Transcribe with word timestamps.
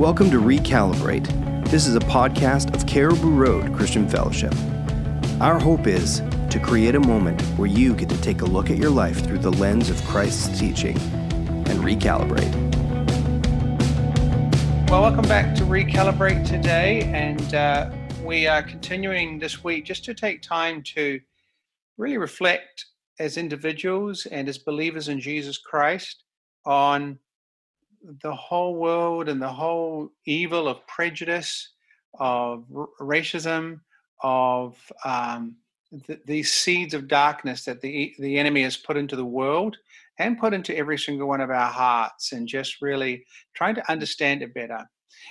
Welcome 0.00 0.30
to 0.30 0.38
Recalibrate. 0.38 1.26
This 1.68 1.86
is 1.86 1.94
a 1.94 2.00
podcast 2.00 2.74
of 2.74 2.86
Cariboo 2.86 3.32
Road 3.32 3.76
Christian 3.76 4.08
Fellowship. 4.08 4.54
Our 5.42 5.58
hope 5.58 5.86
is 5.86 6.20
to 6.48 6.58
create 6.58 6.94
a 6.94 7.00
moment 7.00 7.42
where 7.58 7.68
you 7.68 7.94
get 7.94 8.08
to 8.08 8.18
take 8.22 8.40
a 8.40 8.46
look 8.46 8.70
at 8.70 8.78
your 8.78 8.88
life 8.88 9.22
through 9.22 9.40
the 9.40 9.52
lens 9.52 9.90
of 9.90 10.02
Christ's 10.04 10.58
teaching 10.58 10.96
and 10.96 11.80
recalibrate. 11.80 12.50
Well, 14.88 15.02
welcome 15.02 15.28
back 15.28 15.54
to 15.56 15.64
Recalibrate 15.64 16.48
today, 16.48 17.02
and 17.12 17.54
uh, 17.54 17.90
we 18.24 18.46
are 18.46 18.62
continuing 18.62 19.38
this 19.38 19.62
week 19.62 19.84
just 19.84 20.02
to 20.06 20.14
take 20.14 20.40
time 20.40 20.82
to 20.94 21.20
really 21.98 22.16
reflect 22.16 22.86
as 23.18 23.36
individuals 23.36 24.24
and 24.24 24.48
as 24.48 24.56
believers 24.56 25.10
in 25.10 25.20
Jesus 25.20 25.58
Christ 25.58 26.24
on 26.64 27.18
the 28.22 28.34
whole 28.34 28.74
world 28.74 29.28
and 29.28 29.40
the 29.40 29.48
whole 29.48 30.10
evil 30.26 30.68
of 30.68 30.86
prejudice, 30.86 31.70
of 32.18 32.64
r- 32.74 32.88
racism, 33.00 33.80
of 34.22 34.76
um, 35.04 35.56
th- 36.06 36.20
these 36.26 36.52
seeds 36.52 36.94
of 36.94 37.08
darkness 37.08 37.64
that 37.64 37.80
the 37.80 38.14
the 38.18 38.38
enemy 38.38 38.62
has 38.62 38.76
put 38.76 38.96
into 38.96 39.16
the 39.16 39.24
world 39.24 39.76
and 40.18 40.38
put 40.38 40.52
into 40.54 40.76
every 40.76 40.98
single 40.98 41.28
one 41.28 41.40
of 41.40 41.50
our 41.50 41.70
hearts, 41.70 42.32
and 42.32 42.46
just 42.46 42.82
really 42.82 43.24
trying 43.54 43.74
to 43.74 43.90
understand 43.90 44.42
it 44.42 44.52
better. 44.54 44.86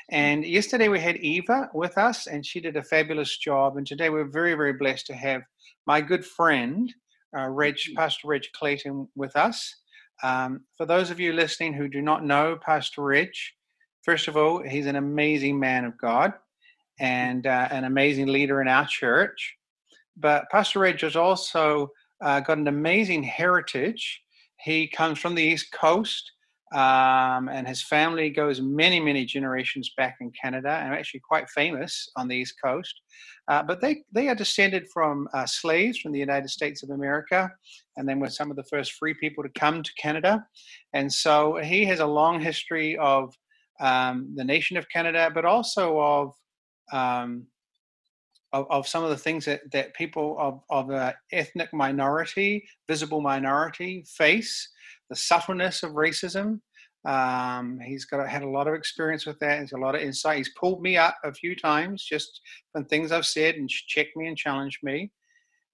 And 0.10 0.46
yesterday 0.46 0.88
we 0.88 1.00
had 1.00 1.18
Eva 1.18 1.70
with 1.74 1.98
us, 1.98 2.28
and 2.28 2.46
she 2.46 2.60
did 2.60 2.76
a 2.76 2.84
fabulous 2.84 3.38
job. 3.38 3.78
And 3.78 3.86
today 3.86 4.10
we're 4.10 4.26
very, 4.30 4.54
very 4.54 4.74
blessed 4.74 5.08
to 5.08 5.16
have 5.16 5.42
my 5.86 6.02
good 6.02 6.26
friend, 6.26 6.94
uh, 7.38 7.48
Reg, 7.48 7.78
Pastor 7.96 8.28
Reg 8.28 8.44
Clayton, 8.54 9.08
with 9.16 9.36
us. 9.36 9.76
Um, 10.24 10.62
for 10.78 10.86
those 10.86 11.12
of 11.12 11.20
you 11.20 11.34
listening 11.34 11.74
who 11.74 11.88
do 11.88 12.02
not 12.02 12.26
know 12.26 12.58
Pastor 12.62 13.02
Reg, 13.02 13.32
first 14.04 14.28
of 14.28 14.36
all, 14.36 14.62
he's 14.62 14.86
an 14.86 14.96
amazing 14.96 15.60
man 15.60 15.86
of 15.86 15.98
God 15.98 16.34
and 17.00 17.48
uh, 17.48 17.68
an 17.72 17.86
amazing 17.86 18.28
leader 18.28 18.62
in 18.62 18.68
our 18.68 18.86
church. 18.86 19.56
But 20.18 20.50
Pastor 20.52 20.80
Reg 20.80 21.00
has 21.02 21.16
also 21.16 21.92
uh, 22.22 22.42
got 22.42 22.58
an 22.58 22.68
amazing 22.68 23.24
heritage. 23.24 24.22
He 24.58 24.88
comes 24.88 25.20
from 25.20 25.36
the 25.36 25.44
East 25.44 25.72
Coast, 25.72 26.32
um, 26.72 27.50
and 27.50 27.68
his 27.68 27.82
family 27.82 28.30
goes 28.30 28.62
many, 28.62 29.00
many 29.00 29.26
generations 29.26 29.92
back 29.98 30.18
in 30.22 30.32
Canada, 30.32 30.70
and 30.70 30.94
actually 30.94 31.22
quite 31.22 31.50
famous 31.50 32.10
on 32.16 32.28
the 32.28 32.36
East 32.36 32.56
Coast. 32.64 33.02
Uh, 33.48 33.64
but 33.64 33.82
they, 33.82 34.04
they 34.12 34.28
are 34.30 34.36
descended 34.36 34.88
from 34.94 35.28
uh, 35.34 35.46
slaves 35.46 35.98
from 35.98 36.12
the 36.12 36.20
United 36.20 36.50
States 36.50 36.84
of 36.84 36.92
America, 36.92 37.50
and 37.98 38.08
then 38.08 38.20
were 38.20 38.30
some 38.30 38.52
of 38.52 38.58
the 38.58 38.64
first 38.66 38.94
free 38.94 39.16
people 39.16 39.44
to 39.44 39.50
come 39.60 39.82
to 39.82 39.92
Canada. 40.00 40.46
And 40.94 41.12
so 41.12 41.58
he 41.58 41.86
has 41.86 42.00
a 42.00 42.06
long 42.06 42.40
history 42.40 42.96
of 42.98 43.34
um, 43.80 44.32
the 44.36 44.44
nation 44.44 44.78
of 44.78 44.88
Canada, 44.90 45.32
but 45.34 45.46
also 45.46 46.00
of, 46.00 46.34
um, 46.92 47.48
of, 48.54 48.68
of 48.70 48.88
some 48.88 49.04
of 49.04 49.10
the 49.10 49.18
things 49.18 49.46
that, 49.46 49.62
that 49.72 49.96
people 49.96 50.36
of, 50.38 50.62
of 50.70 50.92
uh, 50.92 51.14
ethnic 51.32 51.74
minority, 51.74 52.64
visible 52.88 53.22
minority, 53.22 54.04
face, 54.08 54.70
the 55.10 55.16
subtleness 55.16 55.84
of 55.84 55.92
racism, 55.92 56.60
um, 57.06 57.80
he's 57.80 58.06
got 58.06 58.28
had 58.28 58.44
a 58.44 58.50
lot 58.50 58.68
of 58.68 58.74
experience 58.74 59.26
with 59.26 59.40
that. 59.40 59.62
He's 59.62 59.72
a 59.72 59.78
lot 59.78 59.96
of 59.96 60.02
insight. 60.02 60.38
He's 60.38 60.54
pulled 60.60 60.82
me 60.82 60.98
up 60.98 61.16
a 61.24 61.34
few 61.34 61.56
times 61.56 62.04
just 62.04 62.42
from 62.72 62.86
things 62.86 63.12
I've 63.12 63.26
said 63.26 63.56
and 63.56 63.70
checked 63.70 64.18
me 64.18 64.28
and 64.28 64.38
challenged 64.38 64.80
me. 64.84 65.12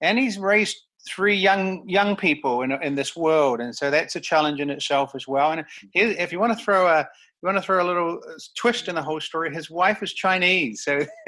And 0.00 0.18
he's 0.18 0.38
raised 0.38 0.76
three 1.08 1.34
young 1.34 1.88
young 1.88 2.16
people 2.16 2.62
in 2.62 2.72
in 2.72 2.94
this 2.94 3.16
world, 3.16 3.60
and 3.60 3.74
so 3.74 3.90
that's 3.90 4.16
a 4.16 4.20
challenge 4.20 4.60
in 4.60 4.70
itself 4.70 5.14
as 5.14 5.26
well. 5.26 5.52
And 5.52 5.64
if 5.94 6.32
you 6.32 6.38
want 6.38 6.56
to 6.56 6.64
throw 6.64 6.86
a 6.86 7.08
you 7.42 7.46
want 7.46 7.58
to 7.58 7.62
throw 7.62 7.84
a 7.84 7.86
little 7.86 8.20
uh, 8.26 8.32
twist 8.56 8.88
in 8.88 8.94
the 8.94 9.02
whole 9.02 9.20
story, 9.20 9.54
his 9.54 9.70
wife 9.70 10.02
is 10.02 10.12
Chinese, 10.14 10.82
so 10.84 11.04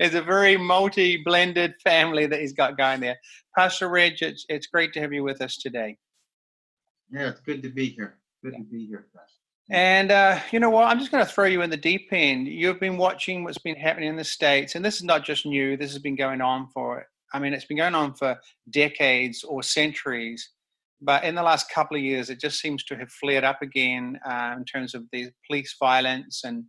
it's 0.00 0.14
a 0.14 0.22
very 0.22 0.56
multi-blended 0.56 1.74
family 1.82 2.26
that 2.26 2.40
he's 2.40 2.52
got 2.52 2.76
going 2.76 3.00
there. 3.00 3.16
Pastor 3.56 3.88
Reg, 3.88 4.14
it's 4.20 4.44
it's 4.48 4.66
great 4.66 4.92
to 4.94 5.00
have 5.00 5.12
you 5.12 5.22
with 5.22 5.40
us 5.40 5.56
today. 5.56 5.96
Yeah, 7.10 7.28
it's 7.30 7.40
good 7.40 7.62
to 7.62 7.70
be 7.70 7.86
here. 7.86 8.18
Good 8.42 8.54
to 8.54 8.64
be 8.64 8.86
here, 8.86 9.06
Pastor. 9.14 9.40
And 9.70 10.10
uh, 10.10 10.40
you 10.50 10.58
know 10.58 10.70
what? 10.70 10.88
I'm 10.88 10.98
just 10.98 11.12
going 11.12 11.24
to 11.24 11.30
throw 11.30 11.46
you 11.46 11.62
in 11.62 11.70
the 11.70 11.76
deep 11.76 12.08
end. 12.10 12.48
You've 12.48 12.80
been 12.80 12.96
watching 12.96 13.44
what's 13.44 13.58
been 13.58 13.76
happening 13.76 14.08
in 14.08 14.16
the 14.16 14.24
states, 14.24 14.74
and 14.74 14.84
this 14.84 14.96
is 14.96 15.04
not 15.04 15.24
just 15.24 15.46
new. 15.46 15.76
This 15.76 15.92
has 15.92 16.02
been 16.02 16.16
going 16.16 16.40
on 16.40 16.66
for, 16.74 17.06
I 17.32 17.38
mean, 17.38 17.52
it's 17.52 17.66
been 17.66 17.76
going 17.76 17.94
on 17.94 18.14
for 18.14 18.36
decades 18.70 19.44
or 19.44 19.62
centuries. 19.62 20.50
But 21.02 21.24
in 21.24 21.34
the 21.34 21.42
last 21.42 21.70
couple 21.70 21.96
of 21.96 22.02
years, 22.02 22.28
it 22.28 22.40
just 22.40 22.60
seems 22.60 22.84
to 22.84 22.96
have 22.96 23.10
flared 23.10 23.44
up 23.44 23.62
again 23.62 24.18
uh, 24.24 24.54
in 24.56 24.64
terms 24.64 24.94
of 24.94 25.04
the 25.12 25.30
police 25.46 25.74
violence 25.78 26.42
and 26.44 26.64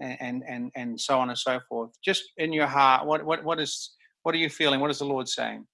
and 0.00 0.42
and 0.48 0.70
and 0.74 1.00
so 1.00 1.18
on 1.18 1.30
and 1.30 1.38
so 1.38 1.60
forth. 1.68 1.90
Just 2.04 2.24
in 2.36 2.52
your 2.52 2.66
heart, 2.66 3.06
what 3.06 3.24
what 3.24 3.44
what 3.44 3.60
is 3.60 3.94
what 4.22 4.34
are 4.34 4.38
you 4.38 4.50
feeling? 4.50 4.80
What 4.80 4.90
is 4.90 4.98
the 4.98 5.04
Lord 5.04 5.28
saying? 5.28 5.66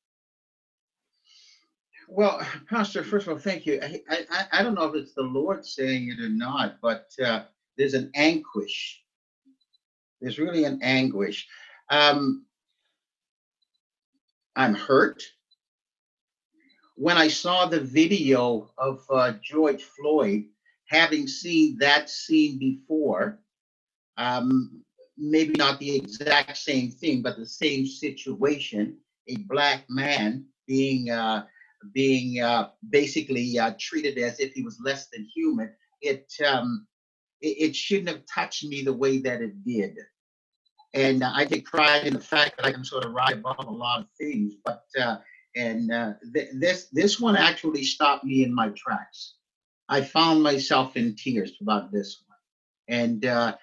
Well, 2.09 2.47
Pastor, 2.69 3.03
first 3.03 3.27
of 3.27 3.33
all, 3.33 3.39
thank 3.39 3.65
you. 3.65 3.81
I, 3.83 4.03
I, 4.11 4.45
I 4.53 4.63
don't 4.63 4.75
know 4.75 4.85
if 4.85 4.95
it's 4.95 5.15
the 5.15 5.23
Lord 5.23 5.65
saying 5.65 6.11
it 6.11 6.23
or 6.23 6.29
not, 6.29 6.77
but 6.83 7.07
uh, 7.25 7.45
there's 7.79 7.95
an 7.95 8.11
anguish. 8.15 9.03
There's 10.21 10.39
really 10.39 10.65
an 10.65 10.79
anguish. 10.83 11.49
Um, 11.89 12.45
I'm 14.57 14.75
hurt. 14.75 15.23
When 16.95 17.17
I 17.17 17.29
saw 17.29 17.67
the 17.67 17.81
video 17.81 18.71
of 18.79 19.05
uh, 19.11 19.33
George 19.43 19.83
Floyd, 19.83 20.45
having 20.87 21.27
seen 21.27 21.79
that 21.79 22.11
scene 22.11 22.59
before, 22.59 23.41
um, 24.19 24.83
maybe 25.17 25.55
not 25.57 25.79
the 25.79 25.97
exact 25.97 26.57
same 26.57 26.91
thing, 26.91 27.23
but 27.23 27.37
the 27.37 27.47
same 27.47 27.87
situation, 27.87 28.99
a 29.29 29.37
black 29.49 29.85
man 29.89 30.45
being 30.67 31.11
uh, 31.11 31.45
being 31.93 32.41
uh, 32.41 32.71
basically 32.91 33.59
uh, 33.59 33.73
treated 33.79 34.19
as 34.19 34.39
if 34.39 34.53
he 34.53 34.63
was 34.63 34.79
less 34.85 35.09
than 35.09 35.27
human, 35.35 35.73
it, 36.01 36.33
um, 36.47 36.87
it, 37.41 37.71
it 37.71 37.77
shouldn't 37.77 38.09
have 38.09 38.23
touched 38.33 38.65
me 38.65 38.83
the 38.83 38.93
way 38.93 39.19
that 39.19 39.41
it 39.43 39.65
did. 39.65 39.97
And 40.95 41.25
I 41.25 41.45
take 41.45 41.65
pride 41.65 42.07
in 42.07 42.15
the 42.15 42.21
fact 42.21 42.57
that 42.57 42.67
I 42.67 42.73
can 42.73 42.85
sort 42.85 43.05
of 43.05 43.13
ride 43.13 43.33
above 43.33 43.57
a 43.59 43.71
lot 43.71 44.01
of 44.01 44.07
things, 44.19 44.55
but 44.65 44.85
uh, 45.01 45.17
and 45.57 45.93
uh, 45.93 46.15
th- 46.35 46.51
this 46.55 46.89
this 46.93 47.21
one 47.21 47.37
actually 47.37 47.85
stopped 47.85 48.25
me 48.25 48.45
in 48.45 48.55
my 48.55 48.71
tracks. 48.71 49.35
I 49.89 50.03
found 50.03 50.43
myself 50.43 50.97
in 50.97 51.17
tears 51.17 51.53
about 51.61 51.93
this 51.93 52.23
one, 52.27 52.99
and 52.99 53.25
uh, 53.27 53.57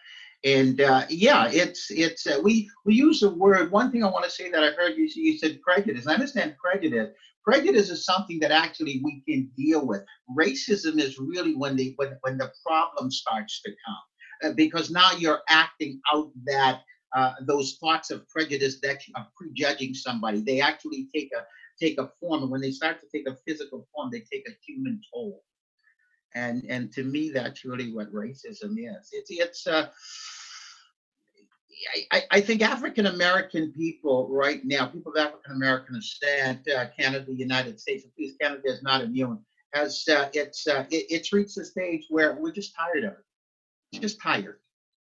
and 0.43 0.81
uh, 0.81 1.03
yeah, 1.09 1.49
it's 1.51 1.91
it's 1.91 2.27
uh, 2.27 2.39
we 2.43 2.69
we 2.85 2.95
use 2.95 3.21
the 3.21 3.29
word. 3.29 3.71
One 3.71 3.91
thing 3.91 4.03
I 4.03 4.09
want 4.09 4.25
to 4.25 4.31
say 4.31 4.49
that 4.51 4.63
I 4.63 4.71
heard 4.71 4.97
you 4.97 5.09
you 5.15 5.37
said 5.37 5.61
prejudice. 5.61 6.07
I 6.07 6.13
understand 6.13 6.55
prejudice, 6.61 7.09
Prejudice 7.43 7.89
is 7.89 8.05
something 8.05 8.39
that 8.39 8.51
actually 8.51 9.01
we 9.03 9.23
can 9.27 9.49
deal 9.57 9.85
with. 9.85 10.03
Racism 10.37 10.99
is 10.99 11.17
really 11.19 11.55
when 11.55 11.75
the 11.75 11.93
when, 11.95 12.17
when 12.21 12.37
the 12.37 12.51
problem 12.65 13.09
starts 13.09 13.61
to 13.63 13.71
come, 13.71 14.51
uh, 14.51 14.53
because 14.55 14.91
now 14.91 15.11
you're 15.17 15.41
acting 15.49 15.99
out 16.13 16.31
that 16.45 16.81
uh, 17.15 17.33
those 17.47 17.77
thoughts 17.79 18.11
of 18.11 18.27
prejudice 18.29 18.79
that 18.81 19.07
you 19.07 19.13
are 19.17 19.27
prejudging 19.35 19.93
somebody. 19.93 20.41
They 20.41 20.61
actually 20.61 21.07
take 21.15 21.31
a 21.33 21.43
take 21.79 21.99
a 21.99 22.11
form, 22.19 22.43
and 22.43 22.51
when 22.51 22.61
they 22.61 22.71
start 22.71 22.99
to 23.01 23.07
take 23.11 23.27
a 23.27 23.37
physical 23.47 23.87
form, 23.93 24.09
they 24.11 24.21
take 24.21 24.47
a 24.47 24.57
human 24.65 25.01
toll. 25.13 25.43
And 26.35 26.63
and 26.69 26.91
to 26.93 27.03
me, 27.03 27.31
that's 27.31 27.65
really 27.65 27.93
what 27.93 28.13
racism 28.13 28.75
is. 28.77 29.09
It's 29.11 29.29
it's 29.31 29.67
uh, 29.67 29.87
I, 32.11 32.23
I 32.31 32.41
think 32.41 32.61
African 32.61 33.05
American 33.07 33.71
people 33.71 34.27
right 34.29 34.61
now, 34.63 34.87
people 34.87 35.13
of 35.13 35.17
African 35.17 35.53
American 35.53 35.95
descent, 35.95 36.67
uh, 36.69 36.87
Canada, 36.97 37.25
the 37.25 37.33
United 37.33 37.79
States, 37.79 38.05
at 38.05 38.11
least 38.17 38.39
Canada 38.39 38.63
is 38.65 38.83
not 38.83 39.01
immune, 39.01 39.39
has 39.73 40.05
uh, 40.09 40.29
it's 40.33 40.67
uh, 40.67 40.85
it, 40.89 41.05
it's 41.09 41.31
reached 41.33 41.57
a 41.57 41.65
stage 41.65 42.05
where 42.09 42.35
we're 42.39 42.51
just 42.51 42.75
tired 42.75 43.05
of 43.05 43.13
it. 43.13 43.99
Just 44.01 44.21
tired, 44.21 44.59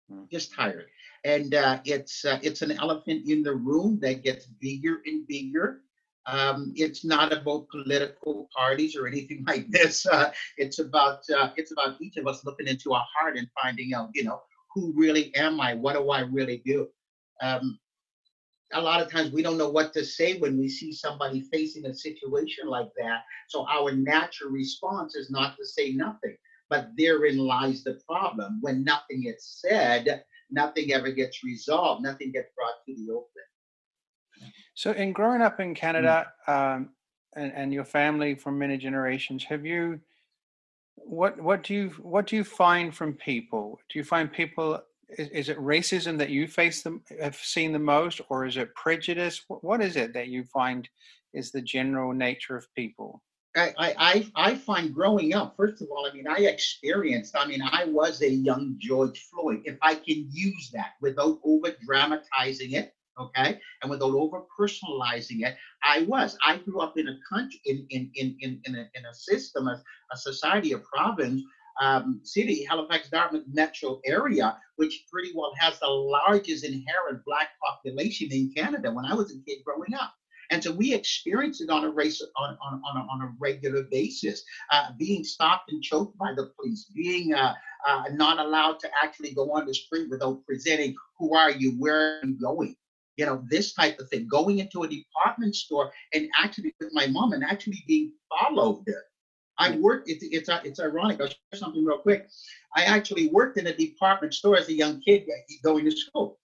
hmm. 0.08 0.24
just 0.30 0.52
tired, 0.54 0.86
and 1.24 1.54
uh, 1.54 1.80
it's 1.84 2.24
uh, 2.24 2.38
it's 2.42 2.62
an 2.62 2.72
elephant 2.72 3.28
in 3.28 3.42
the 3.42 3.54
room 3.54 3.98
that 4.02 4.22
gets 4.22 4.46
bigger 4.46 5.02
and 5.06 5.26
bigger. 5.26 5.82
Um, 6.26 6.72
it's 6.74 7.04
not 7.04 7.32
about 7.32 7.68
political 7.68 8.48
parties 8.56 8.96
or 8.96 9.06
anything 9.06 9.44
like 9.46 9.70
this. 9.70 10.06
Uh, 10.06 10.32
it's 10.56 10.78
about 10.78 11.20
uh, 11.36 11.50
it's 11.56 11.72
about 11.72 12.00
each 12.00 12.16
of 12.16 12.26
us 12.26 12.44
looking 12.44 12.66
into 12.66 12.92
our 12.92 13.04
heart 13.18 13.36
and 13.36 13.48
finding 13.62 13.94
out, 13.94 14.10
you 14.14 14.24
know, 14.24 14.40
who 14.74 14.92
really 14.96 15.34
am 15.34 15.60
I? 15.60 15.74
What 15.74 15.94
do 15.94 16.10
I 16.10 16.20
really 16.20 16.62
do? 16.64 16.88
Um, 17.42 17.78
a 18.72 18.80
lot 18.80 19.00
of 19.00 19.10
times 19.10 19.32
we 19.32 19.42
don't 19.42 19.58
know 19.58 19.70
what 19.70 19.92
to 19.92 20.04
say 20.04 20.38
when 20.38 20.58
we 20.58 20.68
see 20.68 20.92
somebody 20.92 21.42
facing 21.52 21.86
a 21.86 21.94
situation 21.94 22.66
like 22.66 22.88
that. 22.98 23.22
So 23.48 23.66
our 23.68 23.92
natural 23.92 24.50
response 24.50 25.14
is 25.14 25.30
not 25.30 25.56
to 25.56 25.64
say 25.64 25.92
nothing. 25.92 26.36
But 26.68 26.90
therein 26.96 27.38
lies 27.38 27.84
the 27.84 28.00
problem. 28.08 28.58
When 28.60 28.82
nothing 28.82 29.24
is 29.26 29.60
said, 29.62 30.24
nothing 30.50 30.92
ever 30.92 31.12
gets 31.12 31.44
resolved, 31.44 32.02
nothing 32.02 32.32
gets 32.32 32.50
brought 32.56 32.84
to 32.86 32.94
the 32.94 33.12
open. 33.12 33.42
So, 34.76 34.92
in 34.92 35.12
growing 35.12 35.40
up 35.40 35.58
in 35.58 35.74
Canada 35.74 36.30
mm. 36.46 36.76
um, 36.76 36.90
and, 37.34 37.50
and 37.54 37.72
your 37.72 37.84
family 37.84 38.34
for 38.34 38.52
many 38.52 38.76
generations, 38.76 39.42
have 39.44 39.64
you 39.64 39.98
what 40.96 41.40
what 41.40 41.62
do 41.62 41.74
you 41.74 41.88
what 42.00 42.26
do 42.26 42.36
you 42.36 42.44
find 42.44 42.94
from 42.94 43.14
people? 43.14 43.80
Do 43.88 43.98
you 43.98 44.04
find 44.04 44.30
people 44.30 44.82
is, 45.08 45.28
is 45.28 45.48
it 45.48 45.58
racism 45.58 46.18
that 46.18 46.28
you 46.28 46.46
face 46.46 46.82
them 46.82 47.02
have 47.20 47.36
seen 47.36 47.72
the 47.72 47.78
most, 47.78 48.20
or 48.28 48.44
is 48.44 48.58
it 48.58 48.74
prejudice? 48.74 49.42
What, 49.48 49.64
what 49.64 49.80
is 49.80 49.96
it 49.96 50.12
that 50.12 50.28
you 50.28 50.44
find 50.44 50.86
is 51.32 51.50
the 51.50 51.62
general 51.62 52.12
nature 52.12 52.54
of 52.54 52.72
people? 52.74 53.22
I, 53.56 53.72
I, 53.78 54.30
I 54.36 54.54
find 54.54 54.92
growing 54.92 55.32
up, 55.32 55.56
first 55.56 55.80
of 55.80 55.88
all, 55.90 56.06
I 56.06 56.12
mean, 56.14 56.28
I 56.28 56.40
experienced, 56.40 57.34
I 57.34 57.46
mean, 57.46 57.62
I 57.62 57.86
was 57.86 58.20
a 58.20 58.30
young 58.30 58.76
George 58.78 59.18
Floyd, 59.30 59.62
if 59.64 59.78
I 59.80 59.94
can 59.94 60.28
use 60.30 60.70
that 60.74 60.90
without 61.00 61.38
over 61.42 61.74
dramatizing 61.82 62.72
it, 62.72 62.92
okay, 63.18 63.60
and 63.82 63.90
without 63.90 64.14
over 64.14 64.42
personalizing 64.58 65.46
it, 65.46 65.56
I 65.84 66.02
was. 66.02 66.36
I 66.44 66.58
grew 66.58 66.80
up 66.80 66.98
in 66.98 67.08
a 67.08 67.18
country, 67.28 67.60
in, 67.64 67.86
in, 67.90 68.10
in, 68.14 68.36
in, 68.40 68.60
in, 68.64 68.74
a, 68.74 68.90
in 68.94 69.04
a 69.06 69.14
system, 69.14 69.68
a, 69.68 69.82
a 70.12 70.16
society, 70.16 70.72
a 70.72 70.78
province, 70.78 71.42
um, 71.80 72.20
city, 72.22 72.64
Halifax, 72.64 73.10
Dartmouth 73.10 73.44
metro 73.52 74.00
area, 74.04 74.56
which 74.76 75.04
pretty 75.10 75.32
well 75.34 75.52
has 75.58 75.78
the 75.78 75.88
largest 75.88 76.64
inherent 76.64 77.24
Black 77.24 77.50
population 77.64 78.28
in 78.30 78.52
Canada 78.56 78.90
when 78.92 79.04
I 79.04 79.14
was 79.14 79.30
a 79.30 79.38
kid 79.44 79.58
growing 79.64 79.94
up. 79.94 80.14
And 80.50 80.62
so 80.62 80.72
we 80.72 80.94
experience 80.94 81.60
it 81.60 81.70
on 81.70 81.84
a 81.84 81.90
race 81.90 82.22
on, 82.36 82.56
on, 82.62 82.80
on, 82.88 82.96
a, 82.96 83.00
on 83.00 83.22
a 83.22 83.34
regular 83.40 83.82
basis, 83.90 84.44
uh, 84.70 84.90
being 84.96 85.24
stopped 85.24 85.72
and 85.72 85.82
choked 85.82 86.16
by 86.18 86.32
the 86.34 86.52
police, 86.56 86.84
being 86.94 87.34
uh, 87.34 87.54
uh, 87.86 88.04
not 88.12 88.38
allowed 88.38 88.78
to 88.80 88.90
actually 89.02 89.32
go 89.32 89.52
on 89.52 89.66
the 89.66 89.74
street 89.74 90.08
without 90.08 90.44
presenting 90.46 90.94
who 91.18 91.36
are 91.36 91.50
you, 91.50 91.72
where 91.72 92.20
are 92.20 92.26
you 92.26 92.38
going? 92.40 92.76
You 93.16 93.26
know, 93.26 93.42
this 93.48 93.72
type 93.74 93.98
of 93.98 94.08
thing. 94.08 94.28
Going 94.28 94.58
into 94.58 94.82
a 94.82 94.88
department 94.88 95.54
store 95.56 95.90
and 96.12 96.28
actually 96.38 96.74
with 96.80 96.90
my 96.92 97.06
mom 97.06 97.32
and 97.32 97.44
actually 97.44 97.82
being 97.86 98.12
followed. 98.28 98.84
I 99.58 99.76
worked. 99.76 100.10
It's 100.10 100.22
it's 100.22 100.50
it's 100.64 100.80
ironic. 100.80 101.20
I'll 101.20 101.28
share 101.28 101.36
something 101.54 101.84
real 101.84 101.98
quick. 101.98 102.28
I 102.74 102.84
actually 102.84 103.28
worked 103.28 103.56
in 103.56 103.66
a 103.66 103.74
department 103.74 104.34
store 104.34 104.58
as 104.58 104.68
a 104.68 104.74
young 104.74 105.00
kid 105.00 105.22
uh, 105.22 105.54
going 105.62 105.86
to 105.86 105.90
school. 105.90 106.38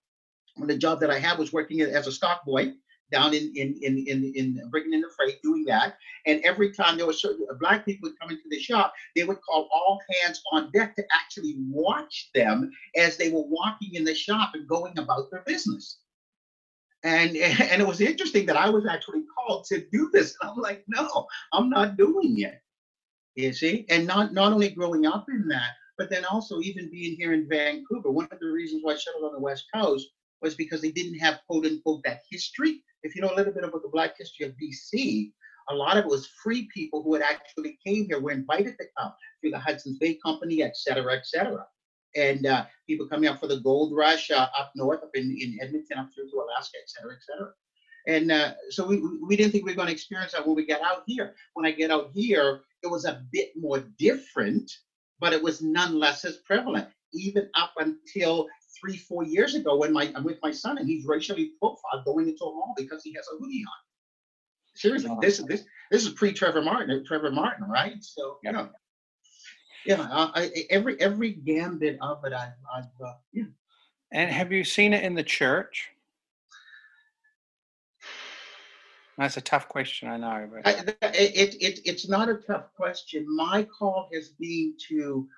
And 0.56 0.68
the 0.68 0.78
job 0.78 1.00
that 1.00 1.10
I 1.10 1.18
had 1.18 1.38
was 1.38 1.52
working 1.52 1.80
as 1.82 2.06
a 2.06 2.12
stock 2.12 2.44
boy 2.46 2.72
down 3.12 3.34
in 3.34 3.52
in 3.54 3.78
in 3.82 3.98
in, 4.06 4.32
in 4.34 4.68
bringing 4.70 4.94
in 4.94 5.02
the 5.02 5.10
freight, 5.16 5.40
doing 5.42 5.64
that. 5.66 5.96
And 6.26 6.40
every 6.42 6.72
time 6.72 6.96
there 6.96 7.06
was 7.06 7.20
certain 7.20 7.46
uh, 7.50 7.54
black 7.60 7.84
people 7.84 8.08
would 8.08 8.18
come 8.18 8.30
into 8.30 8.48
the 8.50 8.58
shop, 8.58 8.94
they 9.14 9.24
would 9.24 9.40
call 9.42 9.68
all 9.72 10.00
hands 10.22 10.42
on 10.52 10.70
deck 10.72 10.96
to 10.96 11.04
actually 11.12 11.56
watch 11.68 12.30
them 12.34 12.72
as 12.96 13.16
they 13.16 13.30
were 13.30 13.44
walking 13.44 13.94
in 13.94 14.04
the 14.04 14.14
shop 14.14 14.52
and 14.54 14.66
going 14.66 14.98
about 14.98 15.30
their 15.30 15.42
business. 15.46 15.98
And 17.04 17.36
and 17.36 17.82
it 17.82 17.86
was 17.86 18.00
interesting 18.00 18.46
that 18.46 18.56
I 18.56 18.70
was 18.70 18.86
actually 18.86 19.22
called 19.36 19.64
to 19.66 19.86
do 19.92 20.10
this. 20.12 20.36
And 20.40 20.50
I'm 20.50 20.58
like, 20.58 20.84
no, 20.88 21.26
I'm 21.52 21.68
not 21.68 21.96
doing 21.96 22.40
it. 22.40 22.60
You 23.34 23.52
see, 23.52 23.86
and 23.88 24.06
not 24.06 24.32
not 24.32 24.52
only 24.52 24.70
growing 24.70 25.06
up 25.06 25.26
in 25.28 25.48
that, 25.48 25.70
but 25.98 26.10
then 26.10 26.24
also 26.24 26.60
even 26.60 26.90
being 26.90 27.16
here 27.16 27.32
in 27.32 27.48
Vancouver. 27.48 28.10
One 28.10 28.28
of 28.30 28.40
the 28.40 28.46
reasons 28.46 28.82
why 28.82 28.92
I 28.92 28.96
settled 28.96 29.24
on 29.24 29.32
the 29.32 29.40
West 29.40 29.64
Coast 29.74 30.08
was 30.42 30.54
because 30.54 30.82
they 30.82 30.90
didn't 30.90 31.18
have 31.18 31.40
quote 31.48 31.64
unquote 31.64 32.02
that 32.04 32.22
history 32.30 32.82
if 33.02 33.14
you 33.14 33.22
know 33.22 33.32
a 33.32 33.36
little 33.36 33.52
bit 33.52 33.64
about 33.64 33.82
the 33.82 33.88
Black 33.88 34.14
history 34.18 34.46
of 34.46 34.52
BC, 34.52 35.32
a 35.70 35.74
lot 35.74 35.96
of 35.96 36.04
it 36.04 36.10
was 36.10 36.28
free 36.42 36.68
people 36.74 37.02
who 37.02 37.14
had 37.14 37.22
actually 37.22 37.78
came 37.84 38.06
here, 38.06 38.20
were 38.20 38.30
invited 38.30 38.76
to 38.78 38.84
come 38.98 39.12
through 39.40 39.50
the 39.50 39.58
Hudson's 39.58 39.98
Bay 39.98 40.18
Company, 40.24 40.62
et 40.62 40.76
cetera, 40.76 41.14
et 41.14 41.26
cetera. 41.26 41.66
And 42.14 42.46
uh, 42.46 42.66
people 42.86 43.08
coming 43.08 43.28
up 43.28 43.40
for 43.40 43.46
the 43.46 43.60
gold 43.60 43.94
rush 43.96 44.30
uh, 44.30 44.48
up 44.58 44.72
north, 44.76 45.02
up 45.02 45.10
in, 45.14 45.36
in 45.40 45.58
Edmonton, 45.62 45.98
up 45.98 46.10
through 46.14 46.30
to 46.30 46.36
Alaska, 46.36 46.76
et 46.82 46.90
cetera, 46.90 47.14
et 47.14 47.22
cetera. 47.22 47.52
And 48.06 48.32
uh, 48.32 48.54
so 48.70 48.86
we, 48.86 49.00
we 49.26 49.36
didn't 49.36 49.52
think 49.52 49.64
we 49.64 49.72
were 49.72 49.76
going 49.76 49.88
to 49.88 49.94
experience 49.94 50.32
that 50.32 50.46
when 50.46 50.56
we 50.56 50.66
got 50.66 50.82
out 50.82 51.04
here. 51.06 51.34
When 51.54 51.64
I 51.64 51.70
get 51.70 51.90
out 51.90 52.10
here, 52.12 52.60
it 52.82 52.90
was 52.90 53.04
a 53.04 53.22
bit 53.32 53.52
more 53.56 53.80
different, 53.98 54.70
but 55.20 55.32
it 55.32 55.42
was 55.42 55.62
none 55.62 55.98
less 55.98 56.24
as 56.24 56.38
prevalent, 56.38 56.88
even 57.12 57.48
up 57.54 57.72
until 57.78 58.48
three, 58.80 58.96
four 58.96 59.24
years 59.24 59.54
ago 59.54 59.76
when 59.76 59.92
my 59.92 60.12
I'm 60.16 60.24
with 60.24 60.38
my 60.42 60.50
son 60.50 60.78
and 60.78 60.88
he's 60.88 61.06
racially 61.06 61.52
profiled 61.60 62.04
going 62.04 62.28
into 62.28 62.44
a 62.44 62.52
mall 62.52 62.74
because 62.76 63.02
he 63.04 63.12
has 63.14 63.26
a 63.32 63.38
hoodie 63.38 63.64
on. 63.64 63.72
Seriously, 64.74 65.10
oh, 65.12 65.18
this 65.20 65.38
is 65.38 65.46
this 65.46 65.64
this 65.90 66.06
is 66.06 66.12
pre 66.14 66.32
Trayvon 66.32 66.64
Martin, 66.64 67.04
Trayvon 67.08 67.34
Martin, 67.34 67.68
right? 67.68 68.02
So 68.02 68.38
you 68.42 68.52
know, 68.52 68.70
yeah, 69.86 70.06
I, 70.10 70.50
every 70.70 71.00
every 71.00 71.32
gambit 71.32 71.98
of 72.00 72.24
it, 72.24 72.32
I've, 72.32 72.52
I've 72.74 72.84
uh, 73.04 73.14
yeah. 73.32 73.44
And 74.12 74.30
have 74.30 74.52
you 74.52 74.64
seen 74.64 74.92
it 74.92 75.04
in 75.04 75.14
the 75.14 75.22
church? 75.22 75.88
That's 79.18 79.36
a 79.36 79.40
tough 79.40 79.68
question, 79.68 80.08
I 80.08 80.16
know. 80.16 80.48
But 80.52 80.66
I, 80.66 81.08
it, 81.14 81.54
it, 81.60 81.80
it's 81.84 82.08
not 82.08 82.28
a 82.28 82.34
tough 82.34 82.74
question. 82.74 83.26
My 83.28 83.62
call 83.62 84.08
has 84.12 84.30
been 84.30 84.74
to 84.88 85.28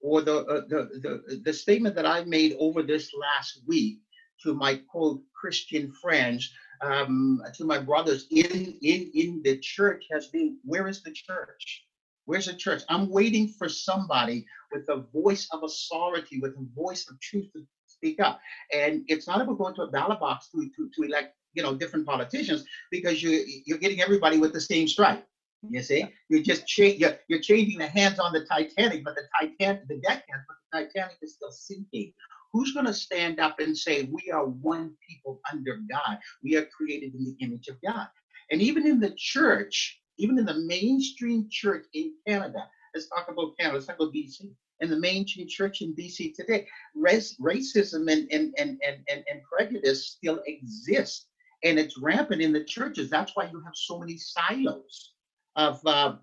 or 0.00 0.22
the, 0.22 0.38
uh, 0.46 0.60
the, 0.68 0.88
the, 1.02 1.40
the 1.44 1.52
statement 1.52 1.94
that 1.94 2.06
I 2.06 2.24
made 2.24 2.56
over 2.58 2.82
this 2.82 3.12
last 3.14 3.60
week 3.66 3.98
to 4.42 4.54
my 4.54 4.76
quote 4.76 5.22
Christian 5.38 5.92
friends, 5.92 6.50
um, 6.80 7.42
to 7.54 7.64
my 7.64 7.78
brothers 7.78 8.26
in, 8.30 8.74
in, 8.82 9.10
in 9.14 9.42
the 9.44 9.58
church 9.58 10.06
has 10.10 10.28
been, 10.28 10.56
where 10.64 10.88
is 10.88 11.02
the 11.02 11.12
church? 11.12 11.84
Where's 12.30 12.46
the 12.46 12.54
church? 12.54 12.82
I'm 12.88 13.10
waiting 13.10 13.48
for 13.48 13.68
somebody 13.68 14.46
with 14.70 14.88
a 14.88 15.04
voice 15.12 15.48
of 15.50 15.64
authority, 15.64 16.38
with 16.38 16.52
a 16.52 16.64
voice 16.76 17.10
of 17.10 17.18
truth 17.18 17.50
to 17.54 17.66
speak 17.88 18.20
up. 18.20 18.38
And 18.72 19.02
it's 19.08 19.26
not 19.26 19.40
about 19.40 19.58
going 19.58 19.74
to 19.74 19.82
a 19.82 19.90
ballot 19.90 20.20
box 20.20 20.48
to, 20.54 20.70
to, 20.76 20.88
to 20.94 21.02
elect, 21.02 21.34
you 21.54 21.64
know, 21.64 21.74
different 21.74 22.06
politicians 22.06 22.64
because 22.92 23.20
you, 23.20 23.44
you're 23.66 23.78
getting 23.78 24.00
everybody 24.00 24.38
with 24.38 24.52
the 24.52 24.60
same 24.60 24.86
stripe. 24.86 25.26
You 25.68 25.82
see, 25.82 26.06
you're 26.28 26.44
just 26.44 26.68
cha- 26.68 26.94
you're, 26.96 27.18
you're 27.26 27.40
changing 27.40 27.80
the 27.80 27.88
hands 27.88 28.20
on 28.20 28.32
the 28.32 28.44
Titanic, 28.44 29.02
but 29.02 29.16
the 29.16 29.22
Titanic, 29.40 29.88
the 29.88 29.96
deckhands, 29.96 30.44
but 30.46 30.56
the 30.72 30.86
Titanic 30.86 31.16
is 31.22 31.34
still 31.34 31.50
sinking. 31.50 32.12
Who's 32.52 32.72
going 32.72 32.86
to 32.86 32.94
stand 32.94 33.40
up 33.40 33.58
and 33.58 33.76
say 33.76 34.04
we 34.04 34.30
are 34.30 34.46
one 34.46 34.92
people 35.08 35.40
under 35.52 35.80
God? 35.90 36.20
We 36.44 36.56
are 36.56 36.66
created 36.66 37.12
in 37.16 37.24
the 37.24 37.44
image 37.44 37.66
of 37.66 37.76
God. 37.84 38.06
And 38.52 38.62
even 38.62 38.86
in 38.86 39.00
the 39.00 39.14
church, 39.16 39.99
even 40.20 40.38
in 40.38 40.44
the 40.44 40.60
mainstream 40.66 41.48
church 41.50 41.86
in 41.94 42.12
Canada, 42.26 42.68
let's 42.94 43.08
talk 43.08 43.28
about 43.28 43.56
Canada. 43.58 43.76
Let's 43.76 43.86
talk 43.86 43.96
about 43.96 44.12
BC. 44.12 44.50
In 44.80 44.90
the 44.90 44.98
mainstream 44.98 45.46
church 45.48 45.82
in 45.82 45.94
BC 45.94 46.34
today, 46.34 46.66
racism 46.96 48.10
and, 48.10 48.30
and, 48.30 48.54
and, 48.58 48.80
and, 48.86 48.98
and, 49.10 49.24
and 49.30 49.40
prejudice 49.42 50.06
still 50.06 50.40
exist. 50.46 51.26
And 51.64 51.78
it's 51.78 51.98
rampant 51.98 52.40
in 52.40 52.52
the 52.52 52.64
churches. 52.64 53.10
That's 53.10 53.32
why 53.34 53.50
you 53.50 53.62
have 53.64 53.74
so 53.74 53.98
many 53.98 54.16
silos 54.16 55.12
of, 55.56 55.80
uh, 55.86 56.16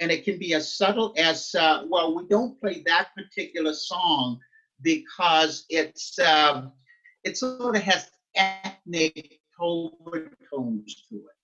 and 0.00 0.10
it 0.10 0.24
can 0.24 0.38
be 0.38 0.54
as 0.54 0.76
subtle 0.76 1.14
as, 1.16 1.54
uh, 1.54 1.84
well, 1.88 2.14
we 2.14 2.26
don't 2.28 2.60
play 2.60 2.82
that 2.86 3.08
particular 3.16 3.72
song 3.72 4.38
because 4.82 5.66
it's, 5.68 6.18
um, 6.20 6.72
it 7.24 7.36
sort 7.36 7.76
of 7.76 7.82
has 7.82 8.10
ethnic 8.36 9.40
overtones 9.58 11.06
to 11.08 11.16
it. 11.16 11.35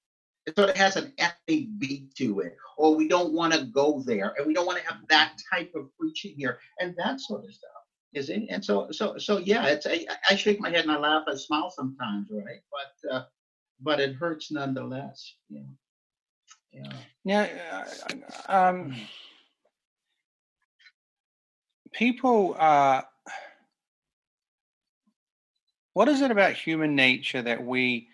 It 0.47 0.57
sort 0.57 0.71
of 0.71 0.77
has 0.77 0.97
an 0.97 1.13
beat 1.47 2.15
to 2.17 2.41
it, 2.41 2.57
or 2.77 2.97
we 2.97 3.07
don't 3.07 3.33
want 3.33 3.53
to 3.55 3.65
go 3.67 4.03
there, 4.05 4.35
and 4.37 4.47
we 4.47 4.55
don't 4.55 4.67
want 4.67 4.79
to 4.79 4.85
have 4.85 4.99
that 5.09 5.41
type 5.53 5.73
of 5.75 5.89
preaching 5.99 6.35
here, 6.37 6.59
and 6.81 6.95
that 6.99 7.21
sort 7.21 7.45
of 7.45 7.53
stuff. 7.53 7.71
Is 8.13 8.29
it? 8.29 8.43
And 8.51 8.63
so, 8.63 8.89
so, 8.91 9.17
so, 9.19 9.39
yeah. 9.39 9.67
It's 9.67 9.87
I, 9.87 10.05
I 10.29 10.37
shake 10.37 10.61
my 10.61 10.69
head 10.69 10.83
and 10.83 10.93
I 10.93 10.99
laugh, 10.99 11.25
I 11.27 11.35
smile 11.35 11.71
sometimes, 11.71 12.29
right? 12.31 12.61
But, 12.71 13.11
uh, 13.11 13.25
but 13.81 14.01
it 14.01 14.15
hurts 14.17 14.51
nonetheless. 14.51 15.35
Yeah. 15.49 16.93
Yeah. 17.25 17.85
Uh, 18.49 18.53
um, 18.53 18.95
people. 21.93 22.57
Uh, 22.59 23.03
what 25.95 26.09
is 26.09 26.21
it 26.21 26.31
about 26.31 26.55
human 26.55 26.95
nature 26.97 27.43
that 27.43 27.65
we 27.65 28.09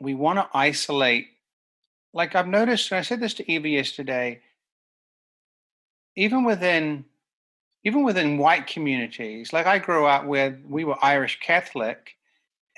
we 0.00 0.14
want 0.14 0.38
to 0.38 0.48
isolate? 0.54 1.28
Like 2.16 2.34
I've 2.34 2.48
noticed, 2.48 2.90
and 2.90 2.98
I 2.98 3.02
said 3.02 3.20
this 3.20 3.34
to 3.34 3.52
Eva 3.52 3.68
yesterday. 3.68 4.40
Even 6.16 6.44
within, 6.44 7.04
even 7.84 8.04
within 8.04 8.38
white 8.38 8.66
communities, 8.66 9.52
like 9.52 9.66
I 9.66 9.78
grew 9.78 10.06
up 10.06 10.24
where 10.24 10.58
we 10.66 10.82
were 10.82 10.96
Irish 11.04 11.38
Catholic, 11.40 12.16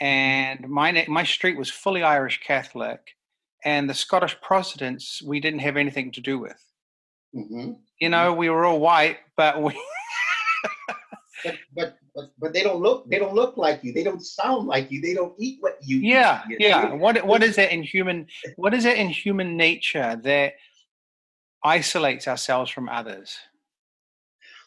and 0.00 0.68
my 0.68 1.06
my 1.06 1.22
street 1.22 1.56
was 1.56 1.70
fully 1.70 2.02
Irish 2.02 2.40
Catholic, 2.40 3.14
and 3.64 3.88
the 3.88 3.94
Scottish 3.94 4.36
Protestants 4.42 5.22
we 5.22 5.38
didn't 5.38 5.60
have 5.60 5.76
anything 5.76 6.10
to 6.12 6.20
do 6.20 6.40
with. 6.40 6.64
Mm-hmm. 7.32 7.74
You 8.00 8.08
know, 8.08 8.34
we 8.34 8.50
were 8.50 8.64
all 8.64 8.80
white, 8.80 9.18
but 9.36 9.62
we. 9.62 9.80
but, 11.44 11.54
but 11.76 11.96
but 12.18 12.30
but 12.42 12.52
they 12.52 12.62
don't 12.62 12.82
look 12.82 13.08
they 13.10 13.18
don't 13.18 13.34
look 13.34 13.56
like 13.56 13.84
you. 13.84 13.92
They 13.92 14.02
don't 14.02 14.24
sound 14.24 14.66
like 14.66 14.90
you. 14.90 15.00
They 15.00 15.14
don't 15.14 15.34
eat 15.38 15.58
what 15.60 15.78
you. 15.88 15.98
Yeah, 15.98 16.42
eat. 16.50 16.56
yeah. 16.60 16.92
What 16.92 17.24
what 17.24 17.42
is 17.44 17.58
it 17.58 17.70
in 17.70 17.82
human? 17.82 18.26
What 18.56 18.74
is 18.74 18.84
it 18.84 18.98
in 18.98 19.08
human 19.08 19.56
nature 19.56 20.20
that 20.24 20.54
isolates 21.62 22.26
ourselves 22.26 22.70
from 22.70 22.88
others? 22.88 23.36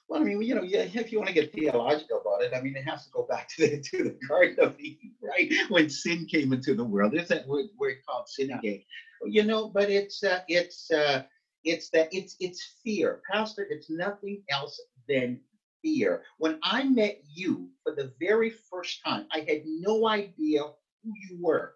Well, 0.08 0.22
I 0.22 0.24
mean, 0.26 0.42
you 0.42 0.56
know, 0.56 0.64
if 0.64 1.12
you 1.12 1.18
want 1.20 1.30
to 1.30 1.34
get 1.34 1.54
theological 1.54 2.22
about 2.22 2.44
it, 2.44 2.52
I 2.54 2.62
mean, 2.62 2.76
it 2.76 2.84
has 2.84 3.06
to 3.06 3.12
go 3.12 3.24
back 3.30 3.50
to 3.56 3.68
the 3.68 3.82
to 3.82 4.04
the 4.04 4.16
Garden 4.28 4.58
of 4.66 4.80
Eden, 4.80 5.12
right? 5.22 5.52
When 5.70 5.90
sin 5.90 6.26
came 6.26 6.54
into 6.54 6.74
the 6.74 6.84
world, 6.84 7.14
there's 7.14 7.30
that 7.30 7.48
word, 7.48 7.68
word 7.78 7.98
called 8.08 8.28
sin 8.28 8.52
again. 8.52 8.82
You 9.26 9.44
know, 9.44 9.70
but 9.70 9.90
it's 9.90 10.24
uh, 10.24 10.42
it's 10.48 10.90
uh, 10.92 11.24
It's 11.64 11.90
that 11.92 12.10
it's 12.12 12.36
it's 12.40 12.62
fear, 12.84 13.22
Pastor. 13.32 13.68
It's 13.70 13.90
nothing 13.90 14.42
else 14.50 14.82
than 15.08 15.40
fear. 15.82 16.24
When 16.38 16.60
I 16.64 16.84
met 16.84 17.22
you 17.34 17.70
for 17.84 17.96
the 17.96 18.14
very 18.20 18.52
first 18.70 19.02
time, 19.04 19.28
I 19.32 19.40
had 19.40 19.64
no 19.66 20.08
idea 20.08 20.62
who 21.04 21.14
you 21.30 21.38
were. 21.42 21.74